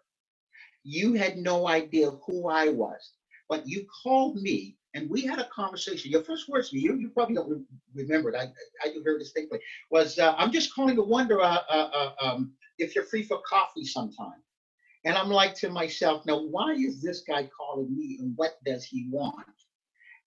You 0.83 1.13
had 1.13 1.37
no 1.37 1.67
idea 1.67 2.11
who 2.27 2.49
I 2.49 2.69
was, 2.69 3.13
but 3.49 3.67
you 3.67 3.85
called 4.03 4.35
me 4.37 4.77
and 4.95 5.09
we 5.09 5.21
had 5.21 5.39
a 5.39 5.47
conversation. 5.53 6.09
Your 6.11 6.23
first 6.23 6.47
words 6.47 6.69
to 6.69 6.75
me, 6.75 6.81
you, 6.81 6.95
you 6.95 7.09
probably 7.09 7.35
don't 7.35 7.49
re- 7.49 7.65
remember 7.93 8.29
it. 8.29 8.35
I, 8.35 8.47
I 8.83 8.93
do 8.93 9.03
very 9.03 9.19
distinctly. 9.19 9.59
Was 9.91 10.17
uh, 10.17 10.35
I'm 10.37 10.51
just 10.51 10.73
calling 10.73 10.95
to 10.95 11.03
wonder 11.03 11.41
uh, 11.41 11.59
uh, 11.69 11.89
uh, 11.93 12.11
um, 12.21 12.53
if 12.77 12.95
you're 12.95 13.03
free 13.03 13.23
for 13.23 13.41
coffee 13.47 13.83
sometime. 13.83 14.41
And 15.03 15.15
I'm 15.15 15.29
like 15.29 15.53
to 15.55 15.69
myself, 15.69 16.25
now 16.25 16.41
why 16.41 16.73
is 16.73 17.01
this 17.01 17.21
guy 17.27 17.47
calling 17.55 17.95
me, 17.95 18.17
and 18.19 18.33
what 18.37 18.53
does 18.65 18.85
he 18.85 19.07
want? 19.11 19.45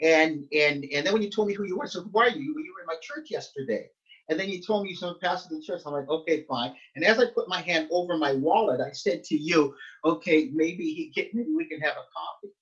And 0.00 0.45
and 0.52 0.85
and 0.85 1.07
then 1.07 1.12
when 1.12 1.23
you 1.23 1.31
told 1.31 1.49
me 1.49 1.55
who 1.55 1.64
you 1.64 1.76
were, 1.76 1.87
said, 1.87 2.05
who 2.11 2.19
are 2.19 2.28
you? 2.28 2.40
You 2.40 2.75
were 2.75 2.81
in 2.81 2.87
my 2.87 2.97
church 3.02 3.31
yesterday. 3.31 3.88
And 4.28 4.38
then 4.38 4.49
you 4.50 4.61
told 4.61 4.83
me 4.85 4.90
you're 4.90 4.99
some 4.99 5.19
pastor 5.23 5.55
of 5.55 5.61
the 5.61 5.67
church. 5.67 5.83
I'm 5.87 5.95
like, 5.95 6.09
okay, 6.09 6.45
fine. 6.49 6.75
And 6.95 7.05
as 7.05 7.19
I 7.19 7.25
put 7.35 7.49
my 7.49 7.62
hand 7.62 7.88
over 7.90 8.19
my 8.19 8.35
wallet, 8.35 8.81
I 8.81 8.93
said 8.93 9.25
to 9.25 9.37
you, 9.37 9.75
okay, 10.05 10.50
maybe 10.52 10.93
he 10.93 11.11
get 11.14 11.35
maybe 11.35 11.50
we 11.57 11.67
can 11.67 11.81
have 11.81 11.93
a 11.93 12.07
coffee. 12.14 12.52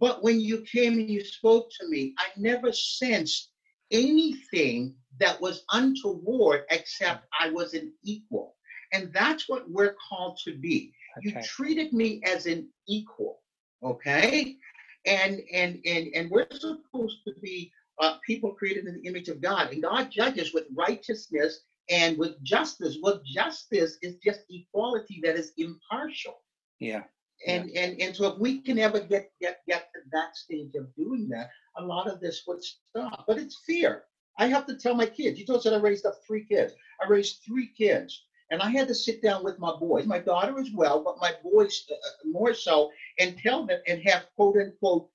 But 0.00 0.22
when 0.22 0.40
you 0.40 0.62
came 0.62 0.94
and 0.94 1.10
you 1.10 1.22
spoke 1.22 1.68
to 1.80 1.88
me, 1.88 2.14
I 2.18 2.26
never 2.36 2.72
sensed 2.72 3.50
anything 3.90 4.94
that 5.20 5.40
was 5.40 5.64
untoward 5.72 6.64
except 6.70 7.26
I 7.38 7.50
was 7.50 7.74
an 7.74 7.92
equal. 8.02 8.56
And 8.92 9.12
that's 9.12 9.48
what 9.48 9.70
we're 9.70 9.94
called 10.08 10.38
to 10.44 10.56
be. 10.56 10.92
Okay. 11.18 11.36
You 11.36 11.42
treated 11.42 11.92
me 11.92 12.22
as 12.24 12.46
an 12.46 12.68
equal, 12.88 13.42
okay? 13.82 14.56
And 15.06 15.42
and 15.52 15.80
and 15.84 16.08
and 16.14 16.30
we're 16.30 16.46
supposed 16.50 17.18
to 17.26 17.34
be 17.42 17.72
uh, 18.00 18.18
people 18.24 18.52
created 18.52 18.86
in 18.86 18.94
the 18.94 19.08
image 19.08 19.28
of 19.28 19.40
God, 19.40 19.72
and 19.72 19.82
God 19.82 20.10
judges 20.10 20.54
with 20.54 20.66
righteousness 20.74 21.60
and 21.90 22.16
with 22.16 22.42
justice. 22.42 22.98
Well, 23.02 23.20
justice 23.24 23.98
is 24.02 24.16
just 24.24 24.40
equality 24.48 25.20
that 25.24 25.36
is 25.36 25.52
impartial. 25.58 26.40
Yeah. 26.78 27.02
And 27.46 27.70
yeah. 27.70 27.82
and 27.82 28.00
and 28.00 28.14
so 28.14 28.32
if 28.32 28.38
we 28.38 28.60
can 28.60 28.78
ever 28.78 29.00
get 29.00 29.32
get 29.40 29.62
get 29.68 29.88
to 29.94 30.00
that 30.12 30.36
stage 30.36 30.74
of 30.76 30.94
doing 30.94 31.28
that 31.30 31.50
a 31.76 31.84
lot 31.84 32.08
of 32.08 32.20
this 32.20 32.42
would 32.46 32.62
stop. 32.62 33.24
But 33.26 33.38
it's 33.38 33.62
fear. 33.66 34.04
I 34.38 34.46
have 34.46 34.66
to 34.66 34.76
tell 34.76 34.94
my 34.94 35.06
kids. 35.06 35.38
You 35.38 35.46
told 35.46 35.58
us 35.58 35.64
that 35.64 35.74
i 35.74 35.78
raised 35.78 36.06
up 36.06 36.14
three 36.26 36.44
kids. 36.44 36.72
I 37.02 37.08
raised 37.08 37.42
three 37.46 37.68
kids 37.76 38.24
and 38.52 38.62
i 38.62 38.70
had 38.70 38.86
to 38.86 38.94
sit 38.94 39.20
down 39.20 39.42
with 39.42 39.58
my 39.58 39.74
boys 39.76 40.06
my 40.06 40.18
daughter 40.18 40.60
as 40.60 40.70
well 40.72 41.02
but 41.02 41.20
my 41.20 41.32
boys 41.42 41.84
uh, 41.90 41.94
uh 41.94 42.28
more 42.28 42.54
so 42.54 42.90
and 43.18 43.36
tell 43.38 43.66
them 43.66 43.80
and 43.88 44.00
have 44.04 44.26
quote 44.36 44.56
unquote 44.56 45.08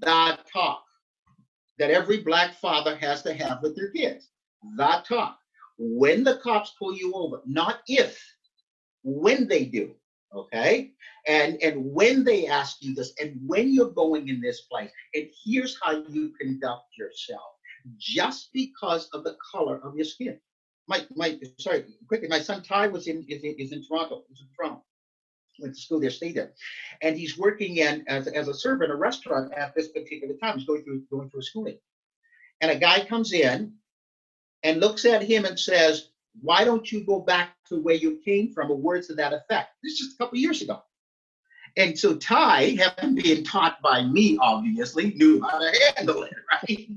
that 0.00 0.40
talk 0.50 0.84
that 1.78 1.90
every 1.90 2.20
black 2.20 2.54
father 2.54 2.96
has 2.96 3.22
to 3.22 3.34
have 3.34 3.62
with 3.62 3.76
their 3.76 3.90
kids. 3.90 4.28
That 4.76 5.04
talk. 5.04 5.38
When 5.78 6.22
the 6.22 6.36
cops 6.36 6.72
pull 6.78 6.94
you 6.94 7.12
over 7.14 7.42
not 7.46 7.80
if 7.88 8.22
when 9.02 9.48
they 9.48 9.64
do 9.64 9.94
okay? 10.32 10.92
And 11.26 11.60
and 11.62 11.92
when 11.92 12.24
they 12.24 12.46
ask 12.46 12.76
you 12.80 12.94
this 12.94 13.12
and 13.20 13.38
when 13.44 13.72
you're 13.72 13.90
going 13.90 14.28
in 14.28 14.40
this 14.40 14.62
place 14.62 14.90
and 15.14 15.28
here's 15.44 15.78
how 15.82 16.04
you 16.08 16.32
conduct 16.40 16.96
yourself. 16.96 17.42
Just 17.98 18.50
because 18.52 19.08
of 19.12 19.24
the 19.24 19.36
color 19.52 19.78
of 19.84 19.96
your 19.96 20.06
skin 20.06 20.38
my 20.88 21.06
my 21.14 21.38
sorry 21.58 21.84
quickly 22.08 22.28
my 22.28 22.40
son 22.40 22.62
ty 22.62 22.86
was 22.86 23.06
in 23.06 23.24
is, 23.28 23.42
is 23.42 23.72
in 23.72 23.84
toronto 23.86 24.24
he's 24.28 24.40
in 24.40 24.48
toronto. 24.56 24.82
Went 25.60 25.74
to 25.76 25.80
school 25.80 26.00
there 26.00 26.10
stayed 26.10 26.34
there. 26.34 26.52
And 27.00 27.16
he's 27.16 27.38
working 27.38 27.76
in 27.76 28.04
as, 28.08 28.26
as 28.26 28.48
a 28.48 28.54
server 28.54 28.84
in 28.84 28.90
a 28.90 28.96
restaurant 28.96 29.52
at 29.54 29.72
this 29.74 29.86
particular 29.86 30.34
time. 30.42 30.58
He's 30.58 30.66
going 30.66 30.82
through 30.82 31.04
going 31.10 31.30
through 31.30 31.42
schooling. 31.42 31.78
And 32.60 32.72
a 32.72 32.76
guy 32.76 33.04
comes 33.04 33.32
in 33.32 33.74
and 34.64 34.80
looks 34.80 35.04
at 35.04 35.22
him 35.22 35.44
and 35.44 35.58
says 35.58 36.08
why 36.40 36.64
don't 36.64 36.90
you 36.90 37.04
go 37.04 37.20
back 37.20 37.50
to 37.68 37.80
where 37.80 37.94
you 37.94 38.20
came 38.24 38.52
from? 38.52 38.70
Or 38.70 38.76
words 38.76 39.06
to 39.08 39.14
that 39.14 39.32
effect. 39.32 39.70
This 39.82 39.92
is 39.92 39.98
just 39.98 40.14
a 40.14 40.18
couple 40.18 40.38
years 40.38 40.62
ago. 40.62 40.82
And 41.76 41.98
so 41.98 42.16
Ty, 42.16 42.76
having 42.78 43.16
been 43.16 43.42
taught 43.42 43.80
by 43.82 44.02
me, 44.02 44.38
obviously, 44.40 45.12
knew 45.14 45.42
how 45.42 45.58
to 45.58 45.92
handle 45.96 46.22
it, 46.22 46.32
right? 46.68 46.88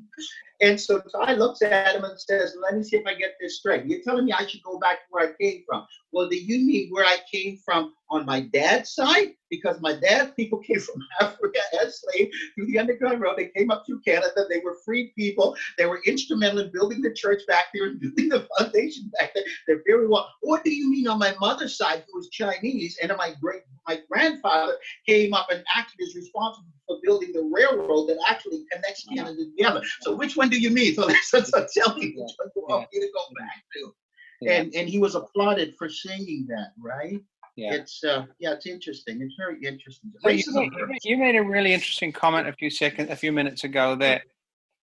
And 0.60 0.80
so 0.80 1.00
Ty 1.00 1.34
looks 1.34 1.62
at 1.62 1.96
him 1.96 2.04
and 2.04 2.20
says, 2.20 2.56
Let 2.62 2.76
me 2.76 2.84
see 2.84 2.98
if 2.98 3.06
I 3.06 3.14
get 3.14 3.36
this 3.40 3.60
straight. 3.60 3.86
You're 3.86 4.02
telling 4.04 4.26
me 4.26 4.34
I 4.34 4.46
should 4.46 4.64
go 4.64 4.80
back 4.80 5.00
to 5.00 5.06
where 5.10 5.30
I 5.30 5.34
came 5.40 5.64
from. 5.68 5.86
Well, 6.12 6.30
do 6.30 6.36
you 6.36 6.66
mean 6.66 6.90
where 6.90 7.06
I 7.06 7.18
came 7.32 7.58
from 7.64 7.94
on 8.10 8.26
my 8.26 8.42
dad's 8.42 8.94
side? 8.94 9.30
Because 9.50 9.80
my 9.82 9.94
dad's 9.94 10.32
people 10.32 10.60
came 10.60 10.80
from 10.80 11.02
Africa 11.22 11.60
as 11.82 12.02
slaves 12.02 12.36
through 12.56 12.68
the 12.68 12.80
Underground 12.80 13.22
Railroad. 13.22 13.38
They 13.38 13.52
came 13.56 13.72
up 13.72 13.84
through 13.86 14.02
Canada. 14.02 14.46
They 14.50 14.60
were 14.60 14.78
free 14.86 15.14
people. 15.18 15.56
They 15.78 15.86
were 15.86 16.02
instrumental 16.06 16.60
in 16.60 16.72
building 16.72 17.02
the 17.02 17.14
church 17.14 17.42
back 17.48 17.66
there 17.74 17.88
and 17.88 18.00
building 18.02 18.30
the 18.30 18.48
foundation 18.58 19.12
back 19.20 19.34
there. 19.34 19.44
They're 19.68 19.84
very 19.86 20.08
well. 20.08 20.30
What 20.42 20.64
do 20.64 20.74
you 20.74 20.90
mean 20.90 21.08
on 21.08 21.20
my 21.20 21.36
mother's 21.40 21.78
side, 21.78 22.04
who 22.08 22.18
was 22.18 22.30
Chinese, 22.30 22.98
and 23.02 23.12
my 23.18 23.34
great 23.42 23.62
my 23.88 24.00
grandfather 24.12 24.74
came 25.08 25.34
up 25.34 25.48
and 25.50 25.64
acted 25.74 26.06
as 26.06 26.16
responsible 26.16 26.68
for 26.86 26.98
building 27.04 27.32
the 27.32 27.50
railroad 27.54 28.08
that 28.08 28.18
actually 28.28 28.66
connects 28.72 29.06
Canada 29.06 29.46
together. 29.46 29.82
So 30.02 30.16
which 30.16 30.36
one 30.36 30.50
do 30.50 30.60
you 30.60 30.70
mean? 30.70 30.94
So, 30.96 31.08
so, 31.24 31.42
so 31.42 31.66
tell 31.74 31.96
me 31.96 32.14
which 32.16 32.34
one 32.38 32.50
do 32.54 32.54
you 32.56 32.66
want 32.68 32.88
me 32.94 33.00
to 33.00 33.10
go 33.14 33.34
back 33.38 33.64
to? 33.76 33.94
And 34.48 34.76
and 34.76 34.88
he 34.88 35.00
was 35.00 35.16
applauded 35.16 35.76
for 35.78 35.90
singing 35.90 36.46
that, 36.50 36.74
right? 36.80 37.20
Yeah. 37.58 37.74
It's 37.74 38.04
uh 38.04 38.26
yeah, 38.40 38.54
it's 38.54 38.66
interesting. 38.66 39.22
It's 39.22 39.36
very 39.36 39.60
interesting. 39.62 40.14
So 40.22 40.30
you, 40.30 40.44
made, 40.54 41.00
you 41.04 41.18
made 41.18 41.36
a 41.36 41.44
really 41.44 41.74
interesting 41.74 42.14
comment 42.14 42.48
a 42.48 42.54
few 42.54 42.70
seconds 42.70 43.10
a 43.10 43.16
few 43.16 43.32
minutes 43.34 43.64
ago 43.64 43.96
that 43.96 44.22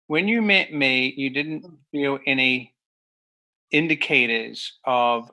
when 0.08 0.28
you 0.28 0.42
met 0.42 0.74
me, 0.74 1.14
you 1.16 1.30
didn't 1.30 1.66
feel 1.92 2.18
any 2.26 2.74
indicators 3.72 4.80
of 4.86 5.30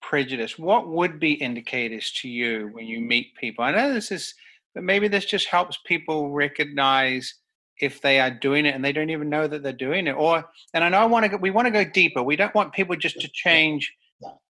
prejudice. 0.00 0.58
What 0.58 0.88
would 0.88 1.20
be 1.20 1.34
indicators 1.34 2.12
to 2.20 2.28
you 2.28 2.68
when 2.72 2.86
you 2.86 3.00
meet 3.00 3.36
people? 3.36 3.64
I 3.64 3.70
know 3.70 3.94
this 3.94 4.10
is 4.10 4.34
but 4.74 4.84
maybe 4.84 5.08
this 5.08 5.24
just 5.24 5.48
helps 5.48 5.78
people 5.84 6.30
recognize 6.30 7.34
if 7.80 8.00
they 8.00 8.20
are 8.20 8.30
doing 8.30 8.66
it 8.66 8.74
and 8.74 8.84
they 8.84 8.92
don't 8.92 9.10
even 9.10 9.28
know 9.28 9.46
that 9.46 9.62
they're 9.62 9.72
doing 9.72 10.06
it 10.06 10.12
or 10.12 10.44
and 10.74 10.84
i 10.84 10.88
know 10.88 10.98
i 10.98 11.04
want 11.04 11.24
to 11.24 11.28
go, 11.28 11.36
we 11.36 11.50
want 11.50 11.66
to 11.66 11.70
go 11.70 11.84
deeper 11.84 12.22
we 12.22 12.36
don't 12.36 12.54
want 12.54 12.72
people 12.72 12.94
just 12.96 13.20
to 13.20 13.28
change 13.32 13.92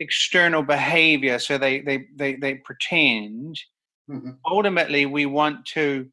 external 0.00 0.62
behavior 0.62 1.38
so 1.38 1.58
they 1.58 1.80
they 1.80 2.06
they, 2.16 2.34
they 2.36 2.54
pretend 2.54 3.58
mm-hmm. 4.10 4.30
ultimately 4.46 5.06
we 5.06 5.26
want 5.26 5.64
to 5.64 6.08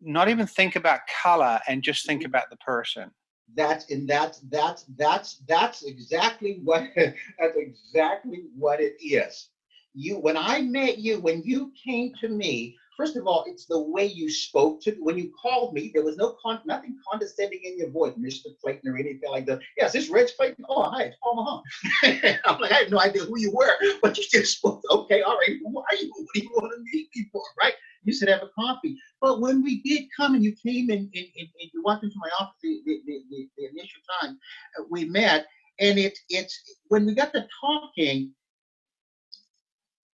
not 0.00 0.28
even 0.28 0.46
think 0.46 0.76
about 0.76 1.00
color 1.22 1.60
and 1.68 1.82
just 1.82 2.06
think 2.06 2.20
mm-hmm. 2.20 2.28
about 2.28 2.50
the 2.50 2.56
person 2.56 3.10
that's 3.54 3.90
and 3.90 4.08
that's 4.08 4.40
that's 4.50 4.84
that's 4.96 5.42
that's 5.48 5.84
exactly 5.84 6.60
what 6.64 6.84
that's 6.96 7.56
exactly 7.56 8.44
what 8.56 8.80
it 8.80 8.94
is 9.00 9.48
you 9.94 10.16
when 10.16 10.36
I 10.36 10.60
met 10.60 10.98
you, 10.98 11.20
when 11.20 11.42
you 11.44 11.72
came 11.82 12.12
to 12.20 12.28
me, 12.28 12.76
first 12.96 13.16
of 13.16 13.26
all, 13.26 13.44
it's 13.46 13.66
the 13.66 13.78
way 13.78 14.06
you 14.06 14.30
spoke 14.30 14.80
to 14.82 14.92
when 15.00 15.18
you 15.18 15.32
called 15.40 15.74
me. 15.74 15.90
There 15.92 16.04
was 16.04 16.16
no 16.16 16.36
con, 16.42 16.60
nothing 16.64 16.96
condescending 17.10 17.60
in 17.64 17.78
your 17.78 17.90
voice, 17.90 18.14
Mr. 18.14 18.46
Clayton, 18.62 18.90
or 18.90 18.96
anything 18.96 19.30
like 19.30 19.46
that. 19.46 19.60
Yes, 19.76 19.92
this 19.92 20.08
Reg 20.08 20.28
Clayton. 20.36 20.64
Oh, 20.68 20.82
hi, 20.90 21.04
it's 21.04 21.16
Paul 21.22 21.36
Mahon. 21.36 22.38
I'm 22.44 22.60
like, 22.60 22.72
I 22.72 22.76
had 22.76 22.90
no 22.90 23.00
idea 23.00 23.24
who 23.24 23.38
you 23.38 23.52
were, 23.52 23.72
but 24.02 24.16
you 24.16 24.24
just 24.30 24.58
spoke. 24.58 24.82
Okay, 24.90 25.22
all 25.22 25.36
right. 25.36 25.56
Who 25.62 25.78
are 25.78 25.96
you? 25.96 26.12
What 26.16 26.26
do 26.34 26.40
you 26.40 26.50
want 26.54 26.72
to 26.74 26.82
meet 26.92 27.08
me 27.14 27.28
for? 27.32 27.42
Right? 27.60 27.74
You 28.04 28.12
said 28.12 28.28
have 28.28 28.42
a 28.42 28.48
coffee. 28.48 28.96
But 29.20 29.40
when 29.40 29.62
we 29.62 29.82
did 29.82 30.04
come 30.16 30.34
and 30.34 30.44
you 30.44 30.54
came 30.54 30.90
and, 30.90 31.00
and, 31.14 31.26
and, 31.36 31.48
and 31.60 31.70
you 31.72 31.82
walked 31.82 32.04
into 32.04 32.16
my 32.18 32.28
office 32.38 32.54
the, 32.62 32.80
the, 32.84 33.22
the, 33.30 33.48
the 33.56 33.64
initial 33.64 34.00
time 34.20 34.38
uh, 34.78 34.84
we 34.90 35.06
met, 35.06 35.46
and 35.80 35.98
it's 35.98 36.20
it's 36.28 36.60
when 36.88 37.06
we 37.06 37.14
got 37.14 37.32
to 37.32 37.46
talking 37.60 38.32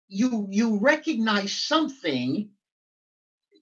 you 0.07 0.47
you 0.49 0.77
recognize 0.77 1.53
something 1.53 2.49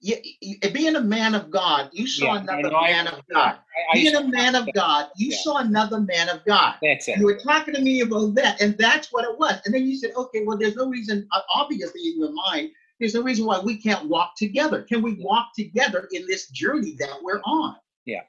you, 0.00 0.16
you, 0.40 0.56
eh, 0.62 0.70
being 0.70 0.96
a 0.96 1.00
man 1.00 1.34
of 1.34 1.50
God, 1.50 1.90
you 1.92 2.06
saw 2.06 2.34
yeah, 2.34 2.40
another 2.40 2.70
man 2.70 3.08
I, 3.08 3.10
of 3.10 3.22
God. 3.32 3.54
I, 3.56 3.58
I, 3.90 3.94
being 3.94 4.14
a 4.14 4.24
man 4.24 4.54
of 4.54 4.68
God, 4.74 5.08
you 5.16 5.30
yeah. 5.30 5.36
saw 5.42 5.58
another 5.58 6.00
man 6.00 6.28
of 6.28 6.44
God. 6.44 6.74
That's 6.82 7.08
it. 7.08 7.18
You 7.18 7.26
were 7.26 7.38
talking 7.38 7.74
to 7.74 7.80
me 7.80 8.00
about 8.00 8.34
that, 8.34 8.60
and 8.60 8.76
that's 8.78 9.12
what 9.12 9.24
it 9.24 9.38
was. 9.38 9.60
And 9.64 9.74
then 9.74 9.86
you 9.86 9.96
said, 9.96 10.12
okay, 10.16 10.44
well, 10.44 10.56
there's 10.56 10.76
no 10.76 10.88
reason, 10.88 11.26
uh, 11.32 11.40
obviously, 11.54 12.00
in 12.08 12.18
your 12.18 12.32
mind, 12.32 12.70
there's 13.00 13.14
no 13.14 13.22
reason 13.22 13.46
why 13.46 13.60
we 13.60 13.76
can't 13.76 14.08
walk 14.08 14.34
together. 14.36 14.82
Can 14.82 15.02
we 15.02 15.14
walk 15.20 15.48
together 15.56 16.08
in 16.12 16.26
this 16.26 16.48
journey 16.48 16.96
that 16.98 17.16
we're 17.22 17.40
on? 17.44 17.76
Yeah. 18.04 18.22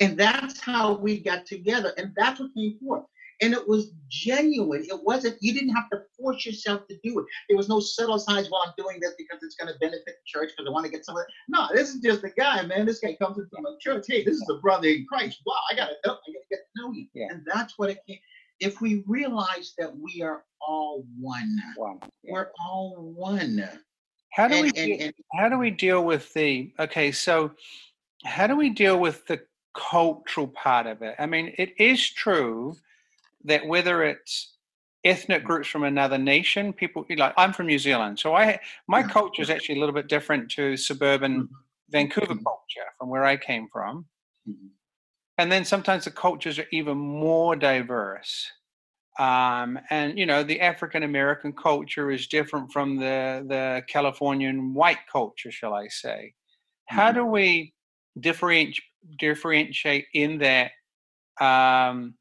And 0.00 0.16
that's 0.16 0.60
how 0.60 0.94
we 0.94 1.18
got 1.18 1.46
together, 1.46 1.92
and 1.98 2.12
that's 2.16 2.40
what 2.40 2.54
came 2.54 2.78
forth 2.78 3.04
and 3.40 3.52
it 3.52 3.68
was 3.68 3.92
genuine. 4.08 4.84
It 4.84 5.00
wasn't, 5.04 5.36
you 5.40 5.52
didn't 5.52 5.74
have 5.74 5.88
to 5.90 6.02
force 6.18 6.44
yourself 6.44 6.86
to 6.88 6.98
do 7.04 7.20
it. 7.20 7.26
There 7.48 7.56
was 7.56 7.68
no 7.68 7.80
subtle 7.80 8.18
signs, 8.18 8.50
well, 8.50 8.62
I'm 8.66 8.72
doing 8.76 8.98
this 9.00 9.14
because 9.16 9.42
it's 9.42 9.54
going 9.54 9.72
to 9.72 9.78
benefit 9.78 10.04
the 10.06 10.12
church 10.26 10.50
because 10.56 10.68
I 10.68 10.72
want 10.72 10.86
to 10.86 10.92
get 10.92 11.04
some 11.04 11.16
of 11.16 11.22
it. 11.22 11.34
No, 11.48 11.68
this 11.72 11.90
is 11.90 12.00
just 12.00 12.24
a 12.24 12.30
guy, 12.30 12.62
man. 12.62 12.86
This 12.86 13.00
guy 13.00 13.14
comes 13.14 13.36
from 13.36 13.66
a 13.66 13.76
church. 13.80 14.06
Hey, 14.08 14.24
this 14.24 14.36
is 14.36 14.50
a 14.50 14.60
brother 14.60 14.88
in 14.88 15.06
Christ. 15.08 15.40
Wow, 15.46 15.54
I 15.70 15.76
got 15.76 15.86
to 15.86 15.94
know, 16.04 16.14
I 16.14 16.32
got 16.32 16.40
to 16.40 16.48
get 16.50 16.58
to 16.58 16.82
know 16.82 16.92
you. 16.92 17.06
Yeah. 17.14 17.26
And 17.30 17.42
that's 17.46 17.78
what 17.78 17.90
it 17.90 17.98
came. 18.06 18.18
If 18.60 18.80
we 18.80 19.04
realize 19.06 19.74
that 19.78 19.96
we 19.96 20.20
are 20.22 20.42
all 20.60 21.04
one, 21.20 21.56
one. 21.76 22.00
Yeah. 22.24 22.32
we're 22.32 22.50
all 22.66 23.12
one. 23.14 23.68
How 24.32 24.48
do 24.48 24.54
and, 24.54 24.62
we 24.64 24.72
and, 24.76 25.02
and, 25.02 25.14
how 25.34 25.48
do 25.48 25.58
we 25.58 25.70
deal 25.70 26.04
with 26.04 26.32
the 26.34 26.72
okay? 26.78 27.12
So 27.12 27.52
how 28.24 28.48
do 28.48 28.56
we 28.56 28.70
deal 28.70 28.98
with 28.98 29.26
the 29.26 29.40
cultural 29.76 30.48
part 30.48 30.86
of 30.86 31.02
it? 31.02 31.14
I 31.20 31.26
mean, 31.26 31.54
it 31.56 31.72
is 31.78 32.08
true 32.10 32.76
that 33.44 33.66
whether 33.66 34.02
it's 34.02 34.56
ethnic 35.04 35.44
groups 35.44 35.68
from 35.68 35.84
another 35.84 36.18
nation, 36.18 36.72
people 36.72 37.04
like 37.16 37.34
I'm 37.36 37.52
from 37.52 37.66
New 37.66 37.78
Zealand, 37.78 38.18
so 38.18 38.34
I 38.34 38.60
my 38.86 39.02
culture 39.02 39.42
is 39.42 39.50
actually 39.50 39.76
a 39.76 39.80
little 39.80 39.94
bit 39.94 40.08
different 40.08 40.50
to 40.52 40.76
suburban 40.76 41.42
mm-hmm. 41.42 41.54
Vancouver 41.90 42.34
mm-hmm. 42.34 42.44
culture 42.44 42.88
from 42.98 43.08
where 43.08 43.24
I 43.24 43.36
came 43.36 43.68
from. 43.72 44.06
Mm-hmm. 44.48 44.66
And 45.38 45.52
then 45.52 45.64
sometimes 45.64 46.04
the 46.04 46.10
cultures 46.10 46.58
are 46.58 46.66
even 46.72 46.98
more 46.98 47.54
diverse. 47.54 48.50
Um, 49.20 49.78
and 49.90 50.18
you 50.18 50.26
know 50.26 50.42
the 50.42 50.60
African 50.60 51.02
American 51.02 51.52
culture 51.52 52.10
is 52.10 52.26
different 52.28 52.72
from 52.72 52.96
the 52.96 53.44
the 53.48 53.82
Californian 53.88 54.74
white 54.74 55.06
culture, 55.10 55.50
shall 55.50 55.74
I 55.74 55.88
say? 55.88 56.34
How 56.86 57.12
do 57.12 57.24
we 57.24 57.74
differentiate 58.20 58.82
differentiate 59.18 60.06
in 60.12 60.38
that 60.38 60.72
um, 61.40 62.14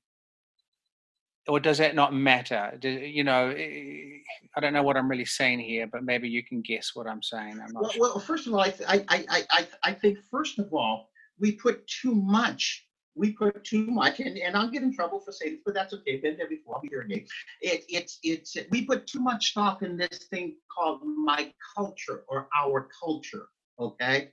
or 1.48 1.60
does 1.60 1.78
that 1.78 1.96
not 1.96 2.14
matter 2.14 2.74
do, 2.80 2.90
you 2.90 3.24
know 3.24 3.50
eh, 3.50 4.20
i 4.56 4.60
don't 4.60 4.74
know 4.74 4.84
what 4.84 4.98
i'm 4.98 5.10
really 5.10 5.26
saying 5.26 5.60
here 5.60 5.88
but 5.88 6.04
maybe 6.04 6.28
you 6.30 6.44
can 6.44 6.62
guess 6.62 6.92
what 6.94 7.08
i'm 7.08 7.24
saying 7.24 7.60
I'm 7.62 7.74
well, 7.74 7.90
sure. 7.90 8.02
well, 8.02 8.20
first 8.20 8.48
of 8.48 8.54
all 8.54 8.62
I, 8.62 8.74
I 8.88 9.06
i 9.10 9.44
i 9.52 9.68
i 9.84 9.92
think 9.94 10.18
first 10.30 10.60
of 10.60 10.74
all 10.74 11.10
we 11.40 11.54
put 11.54 11.86
too 11.88 12.16
much 12.16 12.88
we 13.18 13.32
put 13.34 13.64
too 13.64 13.88
much, 13.88 14.20
and, 14.20 14.38
and 14.38 14.56
I'll 14.56 14.70
get 14.70 14.84
in 14.84 14.94
trouble 14.94 15.20
for 15.20 15.32
saying 15.32 15.54
this, 15.54 15.62
but 15.66 15.74
that's 15.74 15.94
okay. 15.94 16.18
Been 16.18 16.38
there 16.38 16.48
before. 16.48 16.76
I'll 16.76 16.82
be 16.82 16.90
here 16.90 17.02
again. 17.02 17.26
It, 17.62 17.84
it's 17.90 18.20
it's 18.24 18.56
we 18.70 18.86
put 18.86 19.08
too 19.08 19.20
much 19.20 19.52
stock 19.52 19.82
in 19.82 19.98
this 19.98 20.28
thing 20.30 20.56
called 20.72 21.02
my 21.04 21.52
culture 21.76 22.24
or 22.30 22.48
our 22.58 22.88
culture. 23.04 23.48
Okay, 23.80 24.30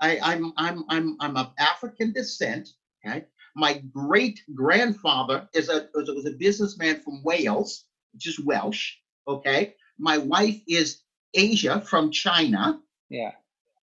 I, 0.00 0.18
I'm 0.20 0.52
I'm 0.56 0.84
I'm 0.88 1.16
I'm 1.20 1.36
of 1.36 1.52
African 1.58 2.12
descent. 2.12 2.70
Okay, 3.06 3.24
my 3.54 3.82
great 3.92 4.40
grandfather 4.54 5.48
is 5.54 5.68
a 5.68 5.88
was, 5.94 6.26
a 6.26 6.32
businessman 6.32 7.00
from 7.00 7.22
Wales, 7.22 7.86
which 8.12 8.26
is 8.26 8.40
Welsh. 8.40 8.94
Okay, 9.28 9.74
my 9.98 10.18
wife 10.18 10.60
is 10.68 11.02
Asia 11.34 11.80
from 11.80 12.10
China. 12.10 12.80
Yeah. 13.08 13.32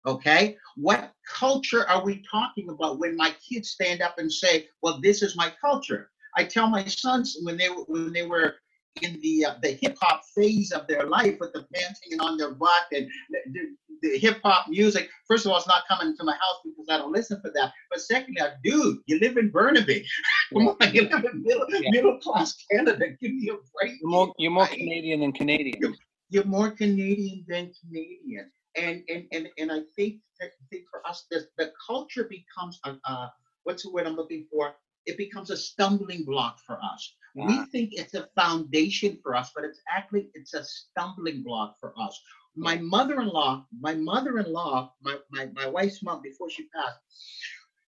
Okay, 0.06 0.56
what 0.76 1.12
culture 1.28 1.86
are 1.88 2.04
we 2.04 2.22
talking 2.30 2.70
about 2.70 2.98
when 2.98 3.16
my 3.16 3.34
kids 3.46 3.70
stand 3.70 4.00
up 4.00 4.18
and 4.18 4.32
say, 4.32 4.68
"Well, 4.82 5.00
this 5.00 5.22
is 5.22 5.36
my 5.36 5.52
culture"? 5.60 6.10
I 6.36 6.44
tell 6.44 6.68
my 6.68 6.84
sons 6.86 7.36
when 7.42 7.56
they 7.56 7.68
when 7.68 8.12
they 8.12 8.26
were 8.26 8.54
in 9.02 9.20
the 9.20 9.44
uh, 9.44 9.54
the 9.62 9.78
hip 9.80 9.96
hop 10.00 10.22
phase 10.34 10.72
of 10.72 10.86
their 10.86 11.06
life 11.06 11.36
with 11.40 11.52
the 11.52 11.64
pants 11.74 12.00
hanging 12.04 12.20
on 12.20 12.36
their 12.36 12.52
butt 12.52 12.86
and 12.92 13.08
the, 13.52 13.76
the 14.02 14.18
hip 14.18 14.40
hop 14.42 14.68
music. 14.68 15.08
First 15.28 15.46
of 15.46 15.52
all, 15.52 15.58
it's 15.58 15.66
not 15.66 15.84
coming 15.88 16.16
to 16.16 16.24
my 16.24 16.32
house 16.32 16.60
because 16.64 16.86
I 16.90 16.98
don't 16.98 17.12
listen 17.12 17.40
for 17.40 17.50
that. 17.54 17.72
But 17.90 18.00
secondly, 18.00 18.40
I, 18.40 18.50
dude, 18.62 18.98
you 19.06 19.18
live 19.20 19.36
in 19.36 19.50
Burnaby. 19.50 20.06
Come 20.52 20.68
on, 20.68 20.94
you 20.94 21.02
live 21.02 21.24
in 21.24 21.42
middle, 21.42 21.66
yeah. 21.68 21.90
middle 21.90 22.18
class 22.18 22.56
Canada. 22.70 23.06
Give 23.20 23.32
me 23.32 23.50
a 23.50 23.56
break. 23.74 23.98
You're 24.00 24.10
more, 24.10 24.34
you're 24.38 24.50
more 24.50 24.66
Canadian 24.66 25.20
than 25.20 25.32
Canadian. 25.32 25.78
You're, 25.80 25.94
you're, 26.30 26.44
more 26.44 26.70
Canadian 26.70 27.44
than 27.48 27.72
Canadian. 27.80 28.50
And 28.76 29.02
and 29.08 29.24
and 29.32 29.48
and 29.58 29.72
I 29.72 29.80
think 29.96 30.20
I 30.40 30.46
think 30.70 30.84
for 30.90 31.06
us, 31.06 31.26
the, 31.30 31.46
the 31.58 31.72
culture 31.86 32.24
becomes 32.30 32.78
a, 32.84 32.96
uh, 33.04 33.28
what's 33.64 33.82
the 33.82 33.90
word 33.90 34.06
I'm 34.06 34.14
looking 34.14 34.46
for? 34.50 34.74
It 35.06 35.16
becomes 35.16 35.50
a 35.50 35.56
stumbling 35.56 36.24
block 36.24 36.58
for 36.66 36.78
us 36.82 37.14
we 37.34 37.64
think 37.66 37.90
it's 37.92 38.14
a 38.14 38.28
foundation 38.34 39.18
for 39.22 39.36
us, 39.36 39.52
but 39.54 39.64
it's 39.64 39.80
actually 39.88 40.30
it's 40.34 40.54
a 40.54 40.64
stumbling 40.64 41.42
block 41.42 41.76
for 41.78 41.94
us. 41.98 42.20
My 42.56 42.76
mother-in-law, 42.76 43.66
my 43.80 43.94
mother-in-law, 43.94 44.92
my, 45.02 45.16
my, 45.30 45.48
my 45.54 45.66
wife's 45.66 46.02
mom 46.02 46.20
before 46.22 46.50
she 46.50 46.66
passed, 46.74 46.98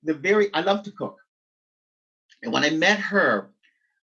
the 0.05 0.15
very 0.15 0.53
I 0.55 0.61
love 0.61 0.85
to 0.85 0.93
cook. 0.93 1.17
And 2.43 2.53
when 2.53 2.63
I 2.65 2.71
met 2.71 3.01
her, 3.01 3.51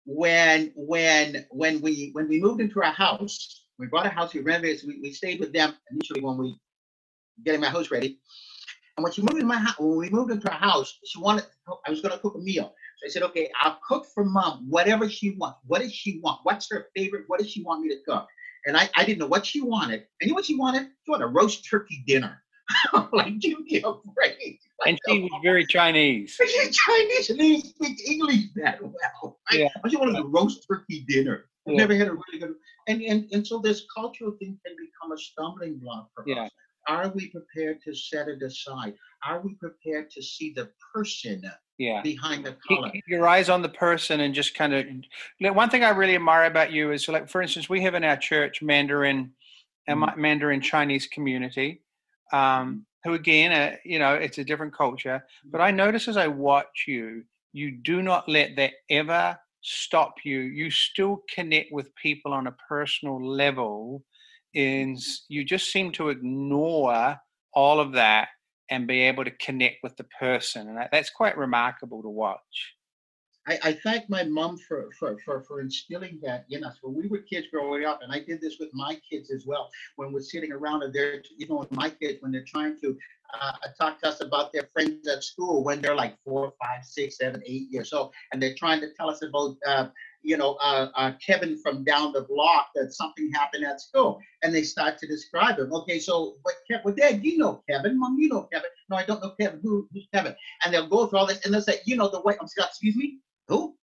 when 0.05 0.73
when 0.75 1.45
when 1.51 1.81
we 1.81 2.09
when 2.13 2.27
we 2.27 2.41
moved 2.41 2.59
into 2.59 2.83
our 2.83 2.91
house, 2.91 3.65
we 3.79 3.87
bought 3.87 4.05
a 4.05 4.09
house, 4.09 4.33
we 4.33 4.41
renovated, 4.41 4.85
we, 4.85 4.99
we 5.01 5.13
stayed 5.13 5.39
with 5.39 5.53
them 5.53 5.73
initially 5.91 6.21
when 6.21 6.37
we 6.37 6.59
getting 7.45 7.61
my 7.61 7.69
house 7.69 7.89
ready. 7.89 8.19
And 8.97 9.03
when 9.03 9.13
she 9.13 9.21
moved 9.21 9.35
into 9.35 9.45
my 9.45 9.57
house, 9.57 9.75
when 9.79 9.97
we 9.97 10.09
moved 10.09 10.31
into 10.31 10.51
our 10.51 10.57
house, 10.57 10.99
she 11.05 11.21
wanted 11.21 11.45
I 11.85 11.89
was 11.89 12.01
gonna 12.01 12.19
cook 12.19 12.35
a 12.35 12.39
meal. 12.39 12.73
So 13.01 13.07
I 13.07 13.09
said, 13.09 13.23
okay, 13.23 13.49
I'll 13.59 13.79
cook 13.87 14.05
for 14.13 14.23
mom 14.23 14.65
whatever 14.69 15.09
she 15.09 15.31
wants. 15.31 15.59
What 15.65 15.81
does 15.81 15.93
she 15.93 16.19
want? 16.23 16.41
What's 16.43 16.69
her 16.71 16.87
favorite? 16.95 17.23
What 17.27 17.39
does 17.39 17.49
she 17.49 17.63
want 17.63 17.81
me 17.81 17.89
to 17.89 18.01
cook? 18.07 18.27
And 18.65 18.77
I, 18.77 18.89
I 18.95 19.03
didn't 19.03 19.19
know 19.19 19.27
what 19.27 19.45
she 19.45 19.61
wanted. 19.61 20.05
And 20.21 20.27
you 20.27 20.27
know 20.29 20.35
what 20.35 20.45
she 20.45 20.55
wanted? 20.55 20.83
She 20.83 21.11
wanted 21.11 21.25
a 21.25 21.29
roast 21.29 21.67
turkey 21.67 22.03
dinner. 22.05 22.41
like, 23.11 23.39
give 23.39 23.59
me 23.61 23.81
a 23.83 23.93
break. 24.13 24.59
Like, 24.79 24.87
and 24.87 24.99
she 25.07 25.19
was 25.21 25.31
very 25.43 25.65
Chinese. 25.65 26.37
She's 26.39 26.77
Chinese 26.77 27.29
and 27.31 27.39
didn't 27.39 27.65
speak 27.65 28.07
English 28.07 28.53
that 28.57 28.81
well. 28.81 29.39
Right? 29.51 29.61
Yeah. 29.61 29.89
She 29.89 29.97
wanted 29.97 30.19
a 30.19 30.23
roast 30.23 30.65
turkey 30.69 31.03
dinner. 31.07 31.45
Yeah. 31.65 31.77
Never 31.77 31.95
had 31.95 32.07
a 32.07 32.11
really 32.11 32.39
good 32.39 32.55
and, 32.87 33.01
and 33.01 33.27
and 33.31 33.45
so 33.45 33.59
this 33.59 33.85
cultural 33.95 34.31
thing 34.39 34.57
can 34.65 34.75
become 34.75 35.11
a 35.11 35.17
stumbling 35.17 35.77
block 35.77 36.09
for 36.15 36.23
yeah. 36.27 36.45
us. 36.45 36.51
Are 36.87 37.09
we 37.09 37.29
prepared 37.29 37.81
to 37.83 37.93
set 37.93 38.27
it 38.27 38.41
aside? 38.41 38.95
Are 39.23 39.41
we 39.41 39.53
prepared 39.55 40.09
to 40.11 40.23
see 40.23 40.51
the 40.55 40.69
person 40.93 41.43
yeah. 41.81 42.01
behind 42.01 42.45
the 42.45 42.55
color? 42.67 42.89
Keep 42.89 43.07
your 43.07 43.27
eyes 43.27 43.49
on 43.49 43.61
the 43.61 43.69
person 43.69 44.21
and 44.21 44.33
just 44.33 44.53
kind 44.53 44.73
of. 44.73 44.85
One 45.55 45.69
thing 45.69 45.83
I 45.83 45.89
really 45.89 46.15
admire 46.15 46.45
about 46.45 46.71
you 46.71 46.91
is, 46.91 47.07
like, 47.07 47.29
for 47.29 47.41
instance, 47.41 47.69
we 47.69 47.81
have 47.83 47.95
in 47.95 48.03
our 48.03 48.17
church 48.17 48.61
Mandarin, 48.61 49.31
mm. 49.89 50.17
Mandarin 50.17 50.61
Chinese 50.61 51.07
community, 51.07 51.81
um, 52.31 52.85
who 53.03 53.13
again, 53.13 53.51
uh, 53.51 53.75
you 53.83 53.99
know, 53.99 54.13
it's 54.13 54.37
a 54.37 54.43
different 54.43 54.75
culture. 54.75 55.23
But 55.45 55.61
I 55.61 55.71
notice 55.71 56.07
as 56.07 56.17
I 56.17 56.27
watch 56.27 56.85
you, 56.87 57.23
you 57.53 57.71
do 57.71 58.01
not 58.01 58.29
let 58.29 58.55
that 58.57 58.73
ever 58.89 59.37
stop 59.61 60.15
you. 60.23 60.39
You 60.39 60.69
still 60.71 61.23
connect 61.33 61.71
with 61.71 61.95
people 61.95 62.33
on 62.33 62.47
a 62.47 62.55
personal 62.69 63.23
level 63.23 64.03
is 64.53 65.23
you 65.29 65.43
just 65.43 65.71
seem 65.71 65.91
to 65.93 66.09
ignore 66.09 67.17
all 67.53 67.79
of 67.79 67.93
that 67.93 68.29
and 68.71 68.87
be 68.87 69.01
able 69.01 69.23
to 69.23 69.31
connect 69.31 69.83
with 69.83 69.95
the 69.97 70.05
person 70.19 70.67
and 70.67 70.77
that, 70.77 70.89
that's 70.91 71.09
quite 71.09 71.37
remarkable 71.37 72.01
to 72.01 72.09
watch 72.09 72.73
I, 73.47 73.59
I 73.63 73.73
thank 73.73 74.07
my 74.09 74.23
mom 74.23 74.57
for, 74.57 74.89
for, 74.97 75.17
for, 75.25 75.41
for 75.41 75.61
instilling 75.61 76.19
that 76.21 76.45
in 76.49 76.63
us. 76.63 76.77
When 76.81 76.93
we 76.93 77.07
were 77.07 77.19
kids 77.19 77.47
growing 77.51 77.85
up, 77.85 78.01
and 78.03 78.11
I 78.11 78.19
did 78.19 78.39
this 78.39 78.57
with 78.59 78.69
my 78.73 78.99
kids 79.09 79.31
as 79.31 79.45
well, 79.47 79.69
when 79.95 80.11
we're 80.13 80.21
sitting 80.21 80.51
around 80.51 80.83
and 80.83 80.93
they're, 80.93 81.23
you 81.37 81.47
know, 81.47 81.65
my 81.71 81.89
kids, 81.89 82.21
when 82.21 82.31
they're 82.31 82.45
trying 82.45 82.79
to 82.81 82.95
uh, 83.33 83.53
talk 83.79 83.99
to 84.01 84.09
us 84.09 84.21
about 84.21 84.53
their 84.53 84.69
friends 84.73 85.07
at 85.07 85.23
school 85.23 85.63
when 85.63 85.81
they're 85.81 85.95
like 85.95 86.17
four, 86.23 86.53
five, 86.61 86.83
six, 86.83 87.17
seven, 87.17 87.41
eight 87.45 87.71
years 87.71 87.93
old, 87.93 88.13
and 88.31 88.41
they're 88.41 88.55
trying 88.55 88.79
to 88.81 88.93
tell 88.93 89.09
us 89.09 89.23
about 89.23 89.55
uh, 89.65 89.87
you 90.23 90.37
know, 90.37 90.57
uh, 90.61 90.89
uh, 90.95 91.11
Kevin 91.25 91.57
from 91.61 91.83
down 91.83 92.13
the 92.13 92.21
block 92.21 92.69
that 92.75 92.93
something 92.93 93.31
happened 93.31 93.65
at 93.65 93.81
school, 93.81 94.19
and 94.43 94.53
they 94.53 94.63
start 94.63 94.97
to 94.99 95.07
describe 95.07 95.57
him. 95.59 95.73
Okay, 95.73 95.99
so 95.99 96.37
but 96.43 96.53
Kev, 96.69 96.83
well, 96.83 96.93
Dad, 96.93 97.23
you 97.23 97.37
know 97.37 97.63
Kevin, 97.69 97.99
Mom, 97.99 98.17
you 98.19 98.29
know 98.29 98.47
Kevin. 98.51 98.69
No, 98.89 98.97
I 98.97 99.05
don't 99.05 99.21
know 99.21 99.33
Kevin. 99.39 99.59
Who, 99.63 99.87
who's 99.93 100.07
Kevin? 100.13 100.35
And 100.63 100.73
they'll 100.73 100.87
go 100.87 101.07
through 101.07 101.19
all 101.19 101.27
this, 101.27 101.43
and 101.45 101.53
they'll 101.53 101.61
say, 101.61 101.79
you 101.85 101.95
know, 101.95 102.09
the 102.09 102.21
way. 102.21 102.35
I'm 102.39 102.47
sorry, 102.47 102.67
excuse 102.67 102.95
me, 102.95 103.19
who? 103.47 103.75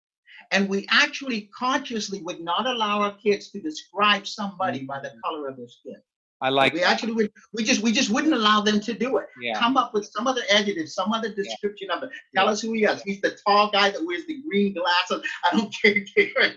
And 0.51 0.67
we 0.67 0.87
actually 0.89 1.49
consciously 1.57 2.21
would 2.23 2.39
not 2.39 2.65
allow 2.65 3.01
our 3.01 3.15
kids 3.17 3.51
to 3.51 3.61
describe 3.61 4.25
somebody 4.25 4.83
by 4.83 4.99
the 4.99 5.11
color 5.23 5.47
of 5.47 5.57
their 5.57 5.67
skin. 5.67 6.01
I 6.41 6.49
like. 6.49 6.73
We 6.73 6.83
actually 6.83 7.13
would. 7.13 7.31
We 7.53 7.63
just 7.63 7.81
we 7.81 7.91
just 7.91 8.09
wouldn't 8.09 8.33
allow 8.33 8.61
them 8.61 8.79
to 8.81 8.93
do 8.93 9.17
it. 9.17 9.27
Yeah. 9.41 9.59
Come 9.59 9.75
up 9.75 9.93
with 9.93 10.05
some 10.05 10.25
other 10.25 10.41
adjective, 10.49 10.89
some 10.89 11.11
other 11.11 11.33
description 11.33 11.89
yeah. 11.91 11.97
of 11.97 12.03
it. 12.03 12.11
Tell 12.33 12.45
yeah. 12.45 12.51
us 12.51 12.61
who 12.61 12.73
he 12.73 12.85
is. 12.85 13.01
He's 13.01 13.21
the 13.21 13.37
tall 13.45 13.69
guy 13.71 13.91
that 13.91 14.05
wears 14.05 14.25
the 14.25 14.41
green 14.47 14.73
glasses. 14.73 15.27
I 15.43 15.57
don't 15.57 15.73
care. 15.81 16.05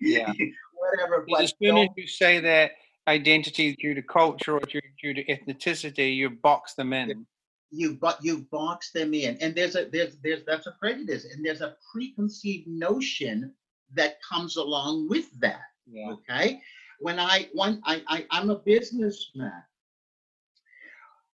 yeah. 0.00 0.32
Whatever. 0.74 1.24
But 1.28 1.42
as 1.42 1.54
soon 1.62 1.78
as 1.78 1.88
you 1.96 2.08
say 2.08 2.40
that 2.40 2.72
identity 3.06 3.68
is 3.68 3.76
due 3.76 3.94
to 3.94 4.02
culture 4.02 4.56
or 4.56 4.60
due, 4.60 4.80
due 5.00 5.14
to 5.14 5.24
ethnicity, 5.24 6.16
you 6.16 6.30
box 6.30 6.74
them 6.74 6.92
in. 6.92 7.26
You 7.70 7.94
but 7.94 8.18
you 8.22 8.46
box 8.50 8.92
them 8.92 9.14
in, 9.14 9.36
and 9.40 9.54
there's 9.54 9.76
a 9.76 9.84
there's 9.84 10.16
there's 10.24 10.42
that's 10.46 10.66
a 10.66 10.72
prejudice, 10.80 11.26
and 11.26 11.44
there's 11.44 11.60
a 11.60 11.76
preconceived 11.92 12.66
notion 12.66 13.52
that 13.94 14.16
comes 14.28 14.56
along 14.56 15.08
with 15.08 15.30
that. 15.40 15.60
Yeah. 15.86 16.10
Okay 16.10 16.60
when 17.00 17.18
I 17.18 17.48
one 17.52 17.80
I, 17.84 18.02
I 18.08 18.26
I'm 18.30 18.50
a 18.50 18.56
businessman. 18.56 19.62